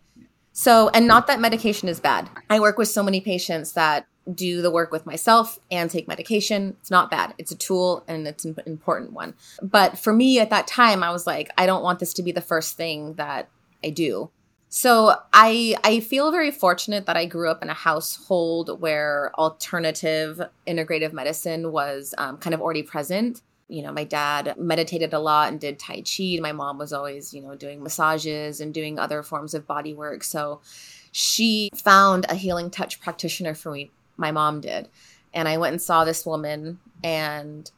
So, 0.53 0.91
and 0.91 1.07
not 1.07 1.27
that 1.29 1.41
medication 1.41 1.89
is 1.89 2.01
bad. 2.01 2.29
I 2.51 2.61
work 2.61 2.77
with 2.77 2.89
so 2.89 3.03
many 3.03 3.21
patients 3.21 3.73
that 3.73 4.07
do 4.33 4.63
the 4.63 4.71
work 4.71 4.93
with 4.93 5.07
myself 5.07 5.59
and 5.71 5.91
take 5.91 6.07
medication. 6.07 6.77
It's 6.81 6.91
not 6.91 7.11
bad. 7.11 7.35
It's 7.39 7.51
a 7.51 7.57
tool 7.57 8.05
and 8.07 8.27
it's 8.27 8.45
an 8.45 8.57
important 8.67 9.13
one. 9.13 9.35
But 9.63 9.99
for 9.99 10.13
me 10.13 10.39
at 10.39 10.51
that 10.51 10.67
time, 10.67 11.03
I 11.03 11.11
was 11.11 11.27
like, 11.27 11.51
I 11.59 11.67
don't 11.67 11.83
want 11.83 11.99
this 11.99 12.13
to 12.15 12.23
be 12.23 12.33
the 12.33 12.41
first 12.41 12.77
thing 12.77 13.15
that 13.15 13.49
I 13.85 13.91
do. 13.91 14.31
So 14.69 15.15
I 15.35 15.77
I 15.85 16.01
feel 16.01 16.31
very 16.31 16.51
fortunate 16.51 17.05
that 17.05 17.17
I 17.17 17.27
grew 17.27 17.51
up 17.51 17.63
in 17.63 17.69
a 17.69 17.75
household 17.75 18.81
where 18.81 19.31
alternative 19.37 20.41
integrative 20.67 21.13
medicine 21.13 21.73
was 21.73 22.15
um, 22.17 22.39
kind 22.39 22.55
of 22.55 22.63
already 22.63 22.83
present. 22.83 23.43
You 23.69 23.83
know, 23.83 23.93
my 23.93 24.05
dad 24.05 24.55
meditated 24.57 25.13
a 25.13 25.19
lot 25.19 25.51
and 25.51 25.61
did 25.61 25.79
tai 25.79 26.03
chi. 26.03 26.39
My 26.41 26.53
mom 26.53 26.79
was 26.79 26.93
always, 26.93 27.35
you 27.35 27.43
know, 27.43 27.55
doing 27.55 27.83
massages 27.83 28.63
and 28.63 28.73
doing 28.73 28.99
other 28.99 29.23
forms 29.23 29.53
of 29.53 29.67
body 29.67 29.93
work. 29.93 30.25
So 30.25 30.63
she 31.11 31.69
found 31.75 32.25
a 32.31 32.35
healing 32.35 32.71
touch 32.71 32.99
practitioner 32.99 33.55
for 33.55 33.73
me. 33.73 33.91
My 34.23 34.31
mom 34.31 34.63
did. 34.63 34.89
And 35.35 35.49
I 35.49 35.59
went 35.59 35.73
and 35.73 35.83
saw 35.83 36.05
this 36.05 36.25
woman 36.25 36.79
and 37.05 37.71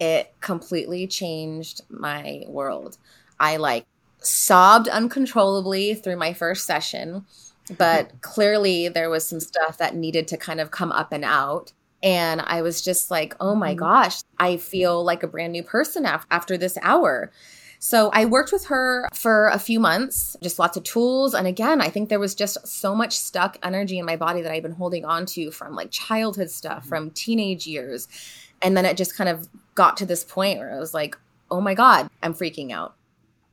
it 0.00 0.34
completely 0.40 1.06
changed 1.06 1.82
my 1.88 2.42
world. 2.48 2.98
I 3.38 3.56
like 3.56 3.86
sobbed 4.18 4.88
uncontrollably 4.88 5.94
through 5.94 6.16
my 6.16 6.32
first 6.32 6.66
session, 6.66 7.24
but 7.78 8.10
clearly 8.20 8.88
there 8.88 9.10
was 9.10 9.26
some 9.26 9.40
stuff 9.40 9.78
that 9.78 9.94
needed 9.94 10.26
to 10.28 10.36
kind 10.36 10.60
of 10.60 10.72
come 10.72 10.90
up 10.90 11.12
and 11.12 11.24
out. 11.24 11.72
And 12.02 12.40
I 12.40 12.62
was 12.62 12.82
just 12.82 13.12
like, 13.12 13.36
oh 13.38 13.54
my 13.54 13.70
mm-hmm. 13.70 13.78
gosh, 13.78 14.22
I 14.38 14.56
feel 14.56 15.04
like 15.04 15.22
a 15.22 15.28
brand 15.28 15.52
new 15.52 15.62
person 15.62 16.04
af- 16.04 16.26
after 16.32 16.58
this 16.58 16.76
hour. 16.82 17.30
So 17.84 18.10
I 18.12 18.26
worked 18.26 18.52
with 18.52 18.66
her 18.66 19.08
for 19.12 19.48
a 19.48 19.58
few 19.58 19.80
months, 19.80 20.36
just 20.40 20.60
lots 20.60 20.76
of 20.76 20.84
tools. 20.84 21.34
And 21.34 21.48
again, 21.48 21.80
I 21.80 21.88
think 21.88 22.08
there 22.08 22.20
was 22.20 22.32
just 22.32 22.64
so 22.64 22.94
much 22.94 23.18
stuck 23.18 23.58
energy 23.60 23.98
in 23.98 24.06
my 24.06 24.14
body 24.14 24.40
that 24.40 24.52
I've 24.52 24.62
been 24.62 24.70
holding 24.70 25.04
on 25.04 25.26
to 25.26 25.50
from 25.50 25.74
like 25.74 25.90
childhood 25.90 26.48
stuff, 26.48 26.82
mm-hmm. 26.82 26.88
from 26.88 27.10
teenage 27.10 27.66
years. 27.66 28.06
And 28.62 28.76
then 28.76 28.84
it 28.84 28.96
just 28.96 29.16
kind 29.16 29.28
of 29.28 29.48
got 29.74 29.96
to 29.96 30.06
this 30.06 30.22
point 30.22 30.60
where 30.60 30.72
I 30.72 30.78
was 30.78 30.94
like, 30.94 31.18
oh 31.50 31.60
my 31.60 31.74
God, 31.74 32.08
I'm 32.22 32.34
freaking 32.34 32.70
out. 32.70 32.94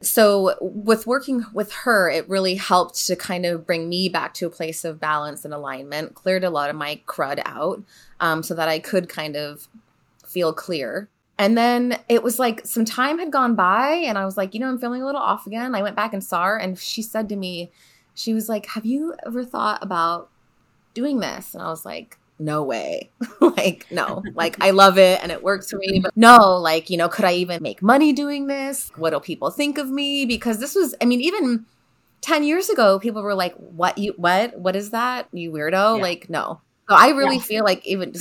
So, 0.02 0.56
with 0.62 1.08
working 1.08 1.44
with 1.52 1.74
her, 1.74 2.08
it 2.12 2.30
really 2.30 2.54
helped 2.54 3.08
to 3.08 3.16
kind 3.16 3.48
of 3.48 3.66
bring 3.66 3.90
me 3.90 4.10
back 4.10 4.36
to 4.36 4.46
a 4.46 4.52
place 4.52 4.86
of 4.86 5.00
balance 5.00 5.44
and 5.44 5.56
alignment, 5.56 6.14
cleared 6.14 6.44
a 6.44 6.52
lot 6.52 6.70
of 6.70 6.76
my 6.76 7.02
crud 7.08 7.42
out 7.46 7.82
um, 8.20 8.44
so 8.44 8.54
that 8.54 8.70
I 8.70 8.78
could 8.78 9.10
kind 9.10 9.36
of 9.36 9.68
feel 10.24 10.54
clear. 10.54 11.10
And 11.40 11.58
then 11.58 11.98
it 12.10 12.22
was 12.22 12.38
like 12.38 12.68
some 12.68 12.86
time 12.86 13.18
had 13.18 13.32
gone 13.32 13.56
by, 13.56 13.94
and 13.94 14.18
I 14.18 14.26
was 14.26 14.38
like, 14.38 14.54
you 14.54 14.60
know, 14.60 14.68
I'm 14.68 14.78
feeling 14.78 15.02
a 15.02 15.06
little 15.06 15.22
off 15.22 15.48
again. 15.48 15.74
I 15.74 15.82
went 15.82 15.96
back 15.96 16.14
and 16.14 16.24
saw 16.24 16.46
her, 16.46 16.58
and 16.58 16.78
she 16.78 17.02
said 17.02 17.30
to 17.30 17.36
me, 17.36 17.72
she 18.14 18.34
was 18.34 18.50
like, 18.50 18.68
Have 18.68 18.86
you 18.86 19.16
ever 19.26 19.44
thought 19.46 19.82
about 19.82 20.30
doing 20.94 21.20
this? 21.20 21.54
And 21.54 21.64
I 21.64 21.70
was 21.70 21.86
like, 21.86 22.18
no 22.40 22.64
way. 22.64 23.12
like, 23.42 23.86
no, 23.92 24.24
like 24.34 24.62
I 24.62 24.72
love 24.72 24.98
it 24.98 25.20
and 25.22 25.32
it 25.32 25.44
works 25.44 25.70
for 25.70 25.78
me. 25.78 26.00
But 26.00 26.16
no, 26.16 26.58
like, 26.58 26.90
you 26.90 26.98
know, 26.98 27.10
could 27.10 27.26
I 27.26 27.34
even 27.34 27.62
make 27.62 27.82
money 27.82 28.14
doing 28.14 28.48
this? 28.48 28.92
What 28.96 29.12
do 29.12 29.20
people 29.20 29.52
think 29.52 29.78
of 29.78 29.90
me? 29.90 30.26
Because 30.26 30.60
this 30.60 30.74
was, 30.74 30.96
I 31.02 31.06
mean, 31.06 31.22
even 31.22 31.66
10 32.22 32.44
years 32.44 32.70
ago, 32.70 33.00
people 33.00 33.22
were 33.22 33.36
like, 33.36 33.54
what, 33.56 33.98
you, 33.98 34.14
what, 34.18 34.58
what 34.58 34.76
is 34.76 34.92
that? 34.92 35.28
You 35.34 35.52
weirdo? 35.52 35.98
Yeah. 35.98 36.02
Like, 36.02 36.30
no. 36.30 36.62
So 36.90 36.96
I 36.96 37.10
really 37.10 37.36
yeah. 37.36 37.44
feel 37.44 37.64
like 37.64 37.86
even 37.86 38.14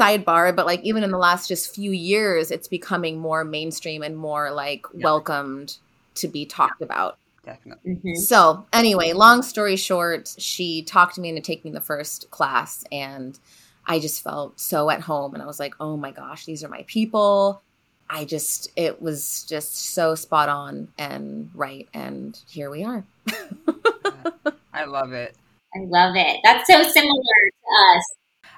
sidebar, 0.00 0.54
but 0.54 0.66
like 0.66 0.80
even 0.82 1.04
in 1.04 1.12
the 1.12 1.18
last 1.18 1.46
just 1.46 1.72
few 1.72 1.92
years, 1.92 2.50
it's 2.50 2.66
becoming 2.66 3.20
more 3.20 3.44
mainstream 3.44 4.02
and 4.02 4.16
more 4.16 4.50
like 4.50 4.84
yeah. 4.92 5.04
welcomed 5.04 5.78
to 6.16 6.26
be 6.26 6.44
talked 6.44 6.82
about. 6.82 7.16
Definitely. 7.44 7.92
Mm-hmm. 7.92 8.14
So 8.16 8.66
anyway, 8.72 9.12
long 9.12 9.42
story 9.42 9.76
short, 9.76 10.34
she 10.36 10.82
talked 10.82 11.16
me 11.16 11.28
into 11.28 11.40
taking 11.40 11.72
the 11.72 11.80
first 11.80 12.28
class 12.32 12.82
and 12.90 13.38
I 13.86 14.00
just 14.00 14.24
felt 14.24 14.58
so 14.58 14.90
at 14.90 15.00
home 15.00 15.34
and 15.34 15.42
I 15.42 15.46
was 15.46 15.60
like, 15.60 15.74
oh 15.78 15.96
my 15.96 16.10
gosh, 16.10 16.44
these 16.44 16.64
are 16.64 16.68
my 16.68 16.84
people. 16.88 17.62
I 18.10 18.24
just, 18.24 18.72
it 18.74 19.00
was 19.00 19.44
just 19.44 19.76
so 19.94 20.16
spot 20.16 20.48
on 20.48 20.88
and 20.98 21.50
right. 21.54 21.88
And 21.94 22.36
here 22.48 22.68
we 22.68 22.82
are. 22.82 23.04
I 24.74 24.86
love 24.86 25.12
it. 25.12 25.36
I 25.74 25.80
love 25.86 26.16
it. 26.16 26.40
That's 26.42 26.66
so 26.66 26.82
similar 26.82 27.22
to 27.22 27.96
us. 27.96 28.04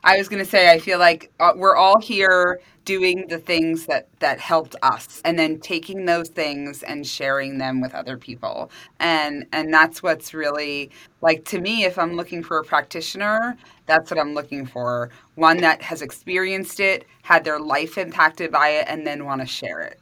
I 0.04 0.16
was 0.16 0.28
going 0.28 0.42
to 0.42 0.48
say, 0.48 0.70
I 0.70 0.78
feel 0.78 0.98
like 0.98 1.30
uh, 1.40 1.52
we're 1.56 1.76
all 1.76 2.00
here 2.00 2.60
doing 2.84 3.26
the 3.28 3.38
things 3.38 3.86
that 3.86 4.08
that 4.20 4.40
helped 4.40 4.74
us, 4.82 5.20
and 5.24 5.38
then 5.38 5.60
taking 5.60 6.06
those 6.06 6.28
things 6.28 6.82
and 6.82 7.06
sharing 7.06 7.58
them 7.58 7.80
with 7.80 7.94
other 7.94 8.16
people, 8.16 8.70
and 8.98 9.46
and 9.52 9.72
that's 9.72 10.02
what's 10.02 10.32
really 10.32 10.90
like 11.20 11.44
to 11.46 11.60
me. 11.60 11.84
If 11.84 11.98
I'm 11.98 12.14
looking 12.14 12.42
for 12.42 12.58
a 12.58 12.64
practitioner, 12.64 13.56
that's 13.86 14.10
what 14.10 14.18
I'm 14.18 14.34
looking 14.34 14.64
for. 14.64 15.10
One 15.34 15.58
that 15.58 15.82
has 15.82 16.02
experienced 16.02 16.80
it, 16.80 17.06
had 17.22 17.44
their 17.44 17.60
life 17.60 17.98
impacted 17.98 18.50
by 18.50 18.70
it, 18.70 18.86
and 18.88 19.06
then 19.06 19.26
want 19.26 19.42
to 19.42 19.46
share 19.46 19.80
it. 19.80 20.00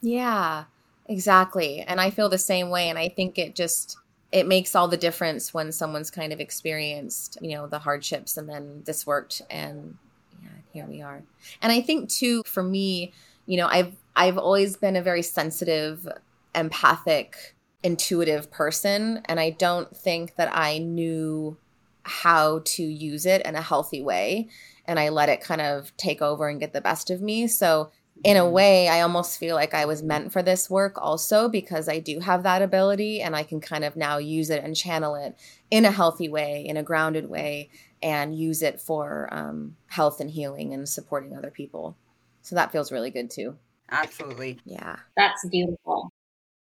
Yeah, 0.00 0.64
exactly. 1.06 1.82
And 1.82 2.00
I 2.00 2.10
feel 2.10 2.28
the 2.28 2.38
same 2.38 2.70
way, 2.70 2.88
and 2.88 2.98
I 2.98 3.08
think 3.08 3.38
it 3.38 3.54
just 3.54 3.96
it 4.30 4.46
makes 4.46 4.74
all 4.74 4.88
the 4.88 4.96
difference 4.96 5.54
when 5.54 5.72
someone's 5.72 6.10
kind 6.10 6.32
of 6.32 6.40
experienced, 6.40 7.38
you 7.40 7.56
know, 7.56 7.66
the 7.66 7.78
hardships 7.78 8.36
and 8.36 8.48
then 8.48 8.82
this 8.84 9.06
worked 9.06 9.40
and 9.48 9.96
yeah, 10.42 10.48
here 10.72 10.86
we 10.86 11.00
are. 11.00 11.22
And 11.62 11.72
I 11.72 11.80
think 11.80 12.10
too 12.10 12.42
for 12.44 12.62
me, 12.62 13.12
you 13.46 13.56
know, 13.56 13.66
I've 13.66 13.94
I've 14.14 14.36
always 14.36 14.76
been 14.76 14.96
a 14.96 15.02
very 15.02 15.22
sensitive, 15.22 16.06
empathic, 16.54 17.54
intuitive 17.82 18.50
person 18.50 19.22
and 19.26 19.40
I 19.40 19.50
don't 19.50 19.96
think 19.96 20.36
that 20.36 20.54
I 20.54 20.78
knew 20.78 21.56
how 22.02 22.60
to 22.64 22.82
use 22.82 23.24
it 23.26 23.42
in 23.46 23.54
a 23.54 23.62
healthy 23.62 24.02
way 24.02 24.48
and 24.86 24.98
I 24.98 25.10
let 25.10 25.28
it 25.28 25.40
kind 25.40 25.60
of 25.60 25.94
take 25.96 26.20
over 26.20 26.48
and 26.48 26.60
get 26.60 26.72
the 26.72 26.80
best 26.80 27.10
of 27.10 27.20
me. 27.20 27.46
So 27.46 27.90
in 28.24 28.36
a 28.36 28.40
mm-hmm. 28.40 28.52
way, 28.52 28.88
I 28.88 29.00
almost 29.00 29.38
feel 29.38 29.54
like 29.54 29.74
I 29.74 29.84
was 29.84 30.02
meant 30.02 30.32
for 30.32 30.42
this 30.42 30.68
work 30.68 30.94
also 31.00 31.48
because 31.48 31.88
I 31.88 31.98
do 31.98 32.20
have 32.20 32.42
that 32.42 32.62
ability 32.62 33.20
and 33.20 33.36
I 33.36 33.42
can 33.42 33.60
kind 33.60 33.84
of 33.84 33.96
now 33.96 34.18
use 34.18 34.50
it 34.50 34.64
and 34.64 34.74
channel 34.74 35.14
it 35.14 35.36
in 35.70 35.84
a 35.84 35.90
healthy 35.90 36.28
way, 36.28 36.64
in 36.66 36.76
a 36.76 36.82
grounded 36.82 37.28
way, 37.28 37.70
and 38.02 38.36
use 38.36 38.62
it 38.62 38.80
for 38.80 39.28
um, 39.32 39.76
health 39.88 40.20
and 40.20 40.30
healing 40.30 40.72
and 40.72 40.88
supporting 40.88 41.36
other 41.36 41.50
people. 41.50 41.96
So 42.42 42.54
that 42.56 42.72
feels 42.72 42.92
really 42.92 43.10
good 43.10 43.30
too. 43.30 43.56
Absolutely. 43.90 44.58
Yeah. 44.64 44.96
That's 45.16 45.46
beautiful. 45.48 46.10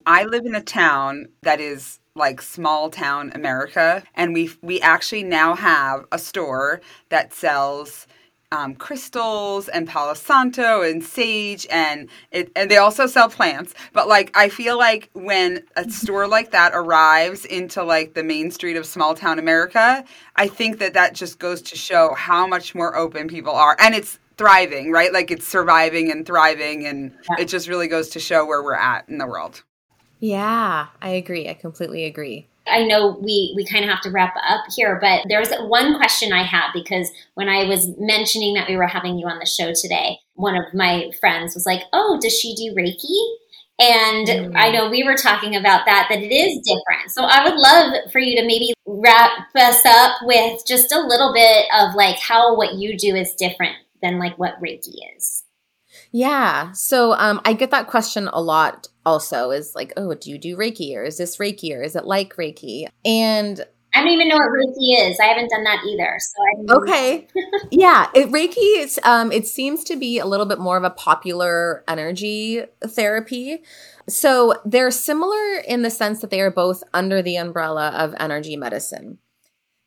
I 0.05 0.25
live 0.25 0.47
in 0.47 0.55
a 0.55 0.63
town 0.63 1.27
that 1.43 1.61
is 1.61 1.99
like 2.15 2.41
small 2.41 2.91
town 2.91 3.33
America 3.35 4.03
and 4.15 4.33
we 4.33 4.51
we 4.63 4.81
actually 4.81 5.23
now 5.23 5.55
have 5.55 6.07
a 6.11 6.19
store 6.19 6.81
that 7.11 7.35
sells 7.35 8.07
um, 8.53 8.75
crystals 8.75 9.69
and 9.69 9.89
Palo 9.89 10.15
Santo 10.15 10.83
and 10.83 11.03
sage 11.03 11.67
and 11.71 12.09
it 12.31 12.51
and 12.55 12.71
they 12.71 12.77
also 12.77 13.07
sell 13.07 13.29
plants. 13.29 13.75
But 13.93 14.09
like 14.09 14.31
I 14.37 14.49
feel 14.49 14.79
like 14.79 15.11
when 15.13 15.65
a 15.77 15.89
store 15.91 16.29
like 16.29 16.53
that 16.53 16.73
arrives 16.75 17.45
into 17.45 17.83
like 17.83 18.15
the 18.15 18.23
main 18.23 18.51
street 18.51 18.77
of 18.77 18.87
small 18.87 19.15
town 19.15 19.39
America, 19.39 20.05
I 20.37 20.49
think 20.49 20.79
that 20.79 20.95
that 20.95 21.15
just 21.15 21.39
goes 21.39 21.61
to 21.63 21.77
show 21.77 22.15
how 22.15 22.47
much 22.47 22.75
more 22.75 22.97
open 22.97 23.29
people 23.29 23.53
are, 23.53 23.77
and 23.79 23.95
it's 23.95 24.19
thriving, 24.37 24.93
right? 24.93 25.13
Like 25.13 25.31
it's 25.31 25.47
surviving 25.47 26.11
and 26.11 26.25
thriving, 26.25 26.87
and 26.87 27.13
it 27.39 27.47
just 27.47 27.69
really 27.69 27.89
goes 27.89 28.11
to 28.11 28.21
show 28.21 28.47
where 28.47 28.63
we're 28.63 28.75
at 28.75 29.09
in 29.09 29.19
the 29.19 29.27
world. 29.27 29.63
Yeah, 30.21 30.87
I 31.03 31.11
agree. 31.11 31.49
I 31.49 31.55
completely 31.55 32.05
agree. 32.05 32.49
I 32.67 32.85
know 32.85 33.19
we 33.21 33.53
we 33.57 33.65
kind 33.65 33.85
of 33.85 33.91
have 33.91 34.01
to 34.03 34.11
wrap 34.11 34.35
up 34.49 34.65
here, 34.75 34.99
but 35.01 35.25
there's 35.29 35.53
one 35.61 35.97
question 35.97 36.33
I 36.33 36.43
have 36.43 36.71
because 36.75 37.11
when 37.35 37.49
I 37.49 37.65
was 37.65 37.89
mentioning 37.99 38.55
that 38.55 38.69
we 38.69 38.77
were 38.77 38.87
having 38.87 39.19
you 39.19 39.27
on 39.27 39.39
the 39.39 39.47
show 39.47 39.73
today, 39.73 40.19
one 40.35 40.57
of 40.57 40.75
my 40.75 41.11
friends 41.21 41.55
was 41.55 41.67
like, 41.67 41.83
"Oh, 41.93 42.19
does 42.21 42.39
she 42.39 42.55
do 42.55 42.75
Reiki?" 42.75 43.17
And 43.79 44.27
mm. 44.27 44.53
I 44.57 44.71
know 44.71 44.89
we 44.89 45.05
were 45.05 45.17
talking 45.17 45.55
about 45.55 45.85
that, 45.85 46.07
that 46.09 46.23
it 46.23 46.33
is 46.33 46.61
different. 46.65 47.11
So 47.11 47.25
I 47.25 47.45
would 47.45 47.59
love 47.59 48.11
for 48.11 48.19
you 48.19 48.35
to 48.41 48.47
maybe 48.47 48.73
wrap 48.87 49.49
us 49.55 49.85
up 49.85 50.17
with 50.23 50.63
just 50.67 50.93
a 50.93 51.01
little 51.01 51.35
bit 51.35 51.67
of 51.75 51.95
like 51.95 52.19
how 52.19 52.57
what 52.57 52.75
you 52.75 52.97
do 52.97 53.15
is 53.15 53.35
different 53.35 53.77
than 54.03 54.19
like 54.19 54.39
what 54.39 54.61
Reiki 54.63 54.95
is. 55.17 55.45
Yeah. 56.17 56.73
So 56.73 57.13
um, 57.13 57.43
I 57.45 57.53
get 57.53 57.71
that 57.73 57.89
question 57.89 58.27
a 58.33 58.41
lot 58.41 58.89
also 59.05 59.51
is 59.51 59.75
like, 59.75 59.93
oh, 59.99 60.15
do 60.15 60.31
you 60.31 60.39
do 60.39 60.57
Reiki 60.57 60.97
or 60.97 61.05
is 61.05 61.19
this 61.19 61.37
Reiki 61.37 61.77
or 61.77 61.83
is 61.83 61.95
it 61.95 62.07
like 62.07 62.37
Reiki? 62.37 62.87
And 63.05 63.63
I 63.95 64.01
don't 64.01 64.09
even 64.09 64.29
know 64.29 64.37
what 64.37 64.49
Reiki 64.49 65.11
is. 65.11 65.21
I 65.21 65.27
haven't 65.27 65.51
done 65.51 65.65
that 65.65 65.85
either. 65.85 66.17
So 66.19 66.79
okay, 66.79 67.29
yeah, 67.71 68.09
it, 68.15 68.31
Reiki 68.31 68.83
is. 68.83 68.99
Um, 69.05 69.31
it 69.31 69.47
seems 69.47 69.85
to 69.85 69.97
be 69.97 70.19
a 70.19 70.25
little 70.25 70.47
bit 70.47 70.59
more 70.59 70.79
of 70.79 70.85
a 70.85 70.91
popular 70.91 71.85
energy 71.87 72.63
therapy. 72.83 73.63
So 74.09 74.55
they're 74.65 74.91
similar 74.91 75.59
in 75.69 75.83
the 75.83 75.91
sense 75.91 76.23
that 76.23 76.31
they 76.31 76.41
are 76.41 76.51
both 76.51 76.83
under 76.95 77.21
the 77.21 77.37
umbrella 77.37 77.91
of 77.91 78.15
energy 78.19 78.57
medicine. 78.57 79.19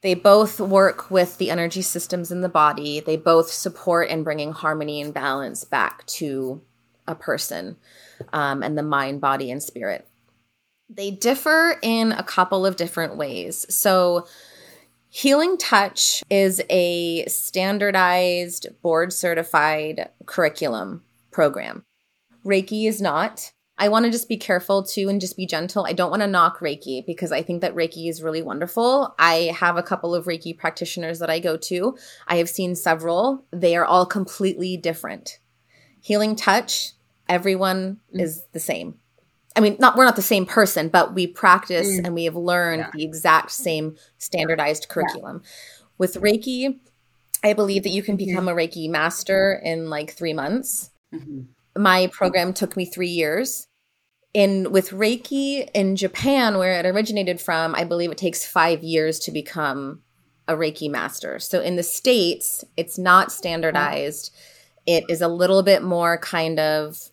They 0.01 0.13
both 0.13 0.59
work 0.59 1.11
with 1.11 1.37
the 1.37 1.49
energy 1.49 1.81
systems 1.81 2.31
in 2.31 2.41
the 2.41 2.49
body. 2.49 3.01
They 3.01 3.17
both 3.17 3.51
support 3.51 4.09
in 4.09 4.23
bringing 4.23 4.53
harmony 4.53 5.01
and 5.01 5.13
balance 5.13 5.65
back 5.65 6.05
to 6.07 6.61
a 7.07 7.15
person 7.15 7.75
um, 8.31 8.63
and 8.63 8.77
the 8.77 8.83
mind, 8.83 9.19
body, 9.19 9.51
and 9.51 9.61
spirit. 9.61 10.07
They 10.89 11.11
differ 11.11 11.77
in 11.81 12.13
a 12.13 12.23
couple 12.23 12.65
of 12.65 12.77
different 12.77 13.17
ways. 13.17 13.65
So, 13.73 14.27
Healing 15.11 15.57
Touch 15.57 16.23
is 16.29 16.61
a 16.69 17.25
standardized, 17.25 18.67
board 18.81 19.11
certified 19.11 20.09
curriculum 20.27 21.03
program. 21.31 21.83
Reiki 22.45 22.87
is 22.87 23.01
not. 23.01 23.51
I 23.81 23.87
want 23.87 24.03
to 24.03 24.11
just 24.11 24.27
be 24.27 24.35
careful 24.35 24.83
too 24.83 25.07
and 25.07 25.21
just 25.21 25.37
be 25.37 25.45
gentle. 25.45 25.85
I 25.85 25.93
don't 25.93 26.09
want 26.09 26.21
to 26.21 26.27
knock 26.27 26.59
Reiki 26.59 27.05
because 27.05 27.31
I 27.31 27.41
think 27.41 27.61
that 27.61 27.73
Reiki 27.73 28.09
is 28.09 28.21
really 28.21 28.41
wonderful. 28.41 29.15
I 29.17 29.55
have 29.57 29.77
a 29.77 29.83
couple 29.83 30.13
of 30.13 30.25
Reiki 30.25 30.55
practitioners 30.55 31.19
that 31.19 31.29
I 31.29 31.39
go 31.39 31.55
to. 31.55 31.97
I 32.27 32.35
have 32.35 32.49
seen 32.49 32.75
several. 32.75 33.45
They 33.51 33.77
are 33.77 33.85
all 33.85 34.05
completely 34.05 34.75
different. 34.75 35.39
Healing 36.01 36.35
touch, 36.35 36.91
everyone 37.29 38.01
mm. 38.13 38.19
is 38.19 38.43
the 38.51 38.59
same. 38.59 38.95
I 39.55 39.61
mean, 39.61 39.77
not 39.79 39.95
we're 39.95 40.05
not 40.05 40.17
the 40.17 40.21
same 40.21 40.45
person, 40.45 40.89
but 40.89 41.13
we 41.15 41.25
practice 41.25 41.87
mm. 41.87 42.05
and 42.05 42.13
we 42.13 42.25
have 42.25 42.35
learned 42.35 42.81
yeah. 42.81 42.91
the 42.93 43.03
exact 43.05 43.51
same 43.51 43.95
standardized 44.17 44.89
curriculum. 44.89 45.41
Yeah. 45.41 45.49
With 45.97 46.15
Reiki, 46.15 46.79
I 47.45 47.53
believe 47.53 47.83
that 47.83 47.89
you 47.89 48.03
can 48.03 48.17
mm-hmm. 48.17 48.25
become 48.25 48.45
mm-hmm. 48.47 48.59
a 48.59 48.61
Reiki 48.61 48.89
master 48.89 49.61
in 49.63 49.89
like 49.89 50.11
3 50.11 50.33
months. 50.33 50.91
Mm-hmm. 51.13 51.81
My 51.81 52.07
program 52.07 52.51
took 52.51 52.75
me 52.75 52.85
3 52.85 53.07
years 53.07 53.67
in 54.33 54.71
with 54.71 54.91
Reiki 54.91 55.69
in 55.73 55.95
Japan, 55.95 56.57
where 56.57 56.79
it 56.79 56.85
originated 56.85 57.41
from, 57.41 57.75
I 57.75 57.83
believe 57.83 58.11
it 58.11 58.17
takes 58.17 58.45
five 58.45 58.83
years 58.83 59.19
to 59.19 59.31
become 59.31 60.01
a 60.47 60.53
Reiki 60.53 60.89
master. 60.89 61.39
So 61.39 61.61
in 61.61 61.75
the 61.75 61.83
States, 61.83 62.63
it's 62.77 62.97
not 62.97 63.31
standardized. 63.31 64.33
It 64.85 65.03
is 65.09 65.21
a 65.21 65.27
little 65.27 65.63
bit 65.63 65.83
more 65.83 66.17
kind 66.17 66.59
of 66.59 67.09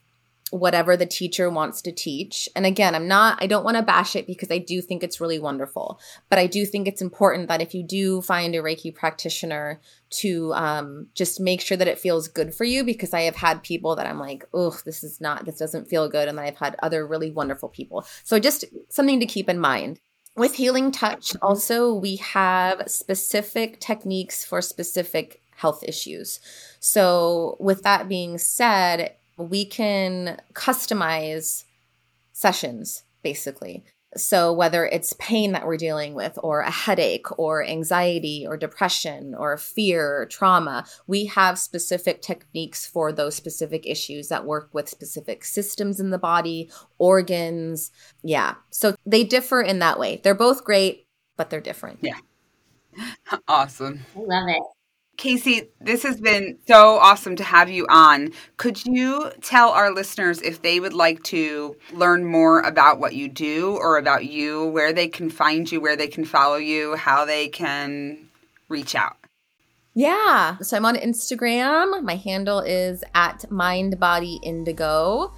whatever 0.51 0.97
the 0.97 1.07
teacher 1.07 1.51
wants 1.51 1.83
to 1.83 1.91
teach. 1.91 2.49
And 2.55 2.65
again, 2.65 2.95
I'm 2.95 3.09
not, 3.09 3.43
I 3.43 3.49
don't 3.49 3.65
want 3.65 3.77
to 3.77 3.83
bash 3.83 4.15
it 4.15 4.29
because 4.29 4.51
I 4.51 4.59
do 4.59 4.81
think 4.81 5.03
it's 5.03 5.21
really 5.21 5.41
wonderful. 5.41 6.01
But 6.29 6.39
I 6.39 6.47
do 6.47 6.65
think 6.65 6.87
it's 6.87 7.03
important 7.03 7.49
that 7.49 7.61
if 7.61 7.75
you 7.75 7.83
do 7.83 8.23
find 8.23 8.55
a 8.55 8.63
Reiki 8.63 8.95
practitioner 8.95 9.81
to 10.11 10.53
um, 10.55 11.09
just 11.15 11.41
make 11.41 11.61
sure 11.61 11.77
that 11.77 11.89
it 11.89 11.99
feels 11.99 12.29
good 12.29 12.55
for 12.55 12.63
you 12.63 12.85
because 12.85 13.13
I 13.13 13.23
have 13.23 13.37
had 13.37 13.65
people 13.65 13.97
that 13.97 14.07
I'm 14.07 14.21
like, 14.21 14.45
oh, 14.55 14.79
this 14.85 15.03
is 15.03 15.21
not, 15.21 15.47
this 15.47 15.59
doesn't 15.59 15.89
feel 15.89 16.09
good. 16.09 16.29
And 16.29 16.39
I've 16.39 16.59
had 16.59 16.77
other 16.81 17.05
really 17.05 17.33
wonderful 17.33 17.69
people. 17.69 18.07
So 18.23 18.39
just 18.39 18.65
something 18.89 19.19
to 19.19 19.27
keep 19.27 19.49
in 19.49 19.59
mind. 19.59 19.99
With 20.37 20.57
Healing 20.57 20.93
Touch, 20.93 21.35
also, 21.41 21.95
we 21.95 22.17
have 22.17 22.91
specific 22.91 23.81
techniques 23.81 24.45
for 24.45 24.61
specific 24.61 25.41
health 25.57 25.83
issues. 25.83 26.41
So, 26.79 27.57
with 27.59 27.83
that 27.85 28.07
being 28.07 28.37
said, 28.37 29.16
we 29.37 29.65
can 29.65 30.41
customize 30.55 31.65
sessions 32.33 33.05
basically. 33.23 33.85
So, 34.17 34.53
whether 34.53 34.87
it's 34.87 35.13
pain 35.15 35.53
that 35.53 35.67
we're 35.67 35.77
dealing 35.77 36.15
with, 36.15 36.39
or 36.43 36.61
a 36.61 36.71
headache, 36.71 37.27
or 37.39 37.63
anxiety, 37.63 38.47
or 38.49 38.57
depression, 38.57 39.35
or 39.35 39.59
fear, 39.59 40.23
or 40.23 40.27
trauma, 40.27 40.87
we 41.07 41.27
have 41.27 41.59
specific 41.59 42.23
techniques 42.23 42.87
for 42.87 43.13
those 43.13 43.35
specific 43.35 43.87
issues 43.87 44.29
that 44.29 44.47
work 44.47 44.71
with 44.73 44.89
specific 44.89 45.45
systems 45.45 46.01
in 46.01 46.11
the 46.11 46.19
body, 46.19 46.71
organs. 46.99 47.91
Yeah. 48.23 48.55
So, 48.71 48.95
they 49.05 49.23
differ 49.25 49.61
in 49.61 49.81
that 49.81 49.99
way. 49.99 50.21
They're 50.23 50.35
both 50.35 50.65
great, 50.65 51.07
but 51.37 51.51
they're 51.51 51.61
different. 51.61 51.99
Yeah. 52.03 52.19
Awesome. 53.49 54.01
I 54.17 54.21
love 54.21 54.49
it. 54.49 54.63
Casey, 55.17 55.71
this 55.81 56.03
has 56.03 56.21
been 56.21 56.59
so 56.67 56.99
awesome 56.99 57.37
to 57.37 57.45
have 57.45 57.71
you 57.71 57.87
on. 57.89 58.33
Could 58.59 58.85
you 58.85 59.31
tell 59.41 59.71
our 59.71 59.91
listeners 59.93 60.43
if 60.43 60.61
they 60.63 60.79
would 60.79 60.93
like 60.93 61.23
to 61.25 61.75
learn 61.93 62.25
more 62.25 62.61
about 62.61 63.01
what 63.01 63.15
you 63.15 63.29
do 63.29 63.77
or 63.77 63.97
about 63.97 64.27
you, 64.27 64.67
where 64.67 64.93
they 64.93 65.09
can 65.09 65.31
find 65.31 65.73
you, 65.73 65.81
where 65.81 65.97
they 65.97 66.09
can 66.09 66.25
follow 66.25 66.57
you, 66.57 66.97
how 66.97 67.25
they 67.25 67.49
can 67.49 68.29
reach 68.69 68.95
out? 68.95 69.17
Yeah. 69.95 70.59
So 70.59 70.77
I'm 70.77 70.85
on 70.85 70.97
Instagram. 70.97 72.03
My 72.03 72.17
handle 72.17 72.61
is 72.61 73.03
at 73.15 73.47
mindbodyindigo. 73.51 75.33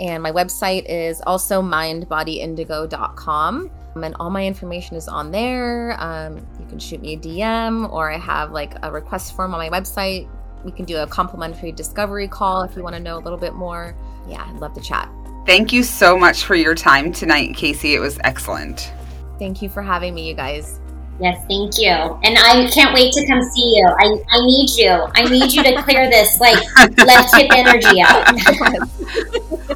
And 0.00 0.22
my 0.22 0.30
website 0.30 0.84
is 0.88 1.20
also 1.26 1.60
mindbodyindigo.com. 1.62 3.70
And 3.96 4.14
all 4.18 4.30
my 4.30 4.44
information 4.44 4.96
is 4.96 5.08
on 5.08 5.30
there. 5.30 5.96
Um, 6.00 6.38
you 6.58 6.66
can 6.66 6.78
shoot 6.78 7.00
me 7.00 7.14
a 7.14 7.16
DM, 7.16 7.90
or 7.92 8.10
I 8.10 8.18
have 8.18 8.50
like 8.50 8.74
a 8.82 8.90
request 8.90 9.36
form 9.36 9.54
on 9.54 9.58
my 9.58 9.70
website. 9.70 10.28
We 10.64 10.72
can 10.72 10.84
do 10.84 10.96
a 10.98 11.06
complimentary 11.06 11.72
discovery 11.72 12.26
call 12.26 12.62
if 12.62 12.74
you 12.74 12.82
want 12.82 12.96
to 12.96 13.00
know 13.00 13.18
a 13.18 13.22
little 13.22 13.38
bit 13.38 13.54
more. 13.54 13.94
Yeah, 14.28 14.44
I'd 14.48 14.60
love 14.60 14.74
to 14.74 14.80
chat. 14.80 15.08
Thank 15.46 15.72
you 15.72 15.82
so 15.82 16.16
much 16.18 16.44
for 16.44 16.54
your 16.54 16.74
time 16.74 17.12
tonight, 17.12 17.54
Casey. 17.54 17.94
It 17.94 18.00
was 18.00 18.18
excellent. 18.24 18.92
Thank 19.38 19.60
you 19.60 19.68
for 19.68 19.82
having 19.82 20.14
me, 20.14 20.26
you 20.26 20.34
guys. 20.34 20.80
Yes, 21.20 21.44
thank 21.48 21.78
you. 21.78 21.90
And 21.90 22.36
I 22.38 22.68
can't 22.72 22.92
wait 22.94 23.12
to 23.12 23.26
come 23.26 23.42
see 23.42 23.76
you. 23.76 23.86
I, 23.86 24.16
I 24.30 24.46
need 24.46 24.70
you. 24.70 24.88
I 24.88 25.28
need 25.28 25.52
you 25.52 25.62
to 25.62 25.82
clear 25.82 26.10
this 26.10 26.40
like 26.40 26.58
left 26.98 27.36
hip 27.36 27.50
energy 27.52 28.00
out. 28.00 28.34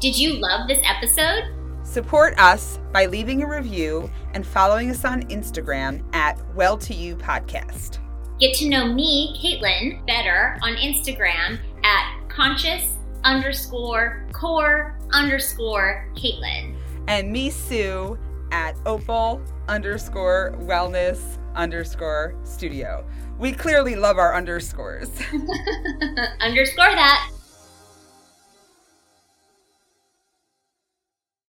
Did 0.00 0.18
you 0.18 0.34
love 0.34 0.66
this 0.68 0.80
episode? 0.84 1.44
Support 1.90 2.38
us 2.38 2.78
by 2.92 3.06
leaving 3.06 3.42
a 3.42 3.48
review 3.48 4.08
and 4.34 4.46
following 4.46 4.90
us 4.90 5.04
on 5.04 5.22
Instagram 5.24 6.04
at 6.14 6.38
Well 6.54 6.78
To 6.78 6.94
You 6.94 7.16
Podcast. 7.16 7.98
Get 8.38 8.54
to 8.58 8.68
know 8.68 8.86
me, 8.86 9.36
Caitlin, 9.42 10.06
better 10.06 10.56
on 10.62 10.76
Instagram 10.76 11.58
at 11.82 12.28
conscious 12.28 12.96
underscore 13.24 14.24
core 14.32 15.00
underscore 15.12 16.08
Caitlin. 16.14 16.76
And 17.08 17.32
me, 17.32 17.50
Sue, 17.50 18.16
at 18.52 18.76
opal 18.86 19.42
underscore 19.66 20.54
wellness 20.60 21.38
underscore 21.56 22.36
studio. 22.44 23.04
We 23.36 23.50
clearly 23.50 23.96
love 23.96 24.16
our 24.16 24.36
underscores. 24.36 25.10
underscore 26.40 26.92
that. 26.92 27.32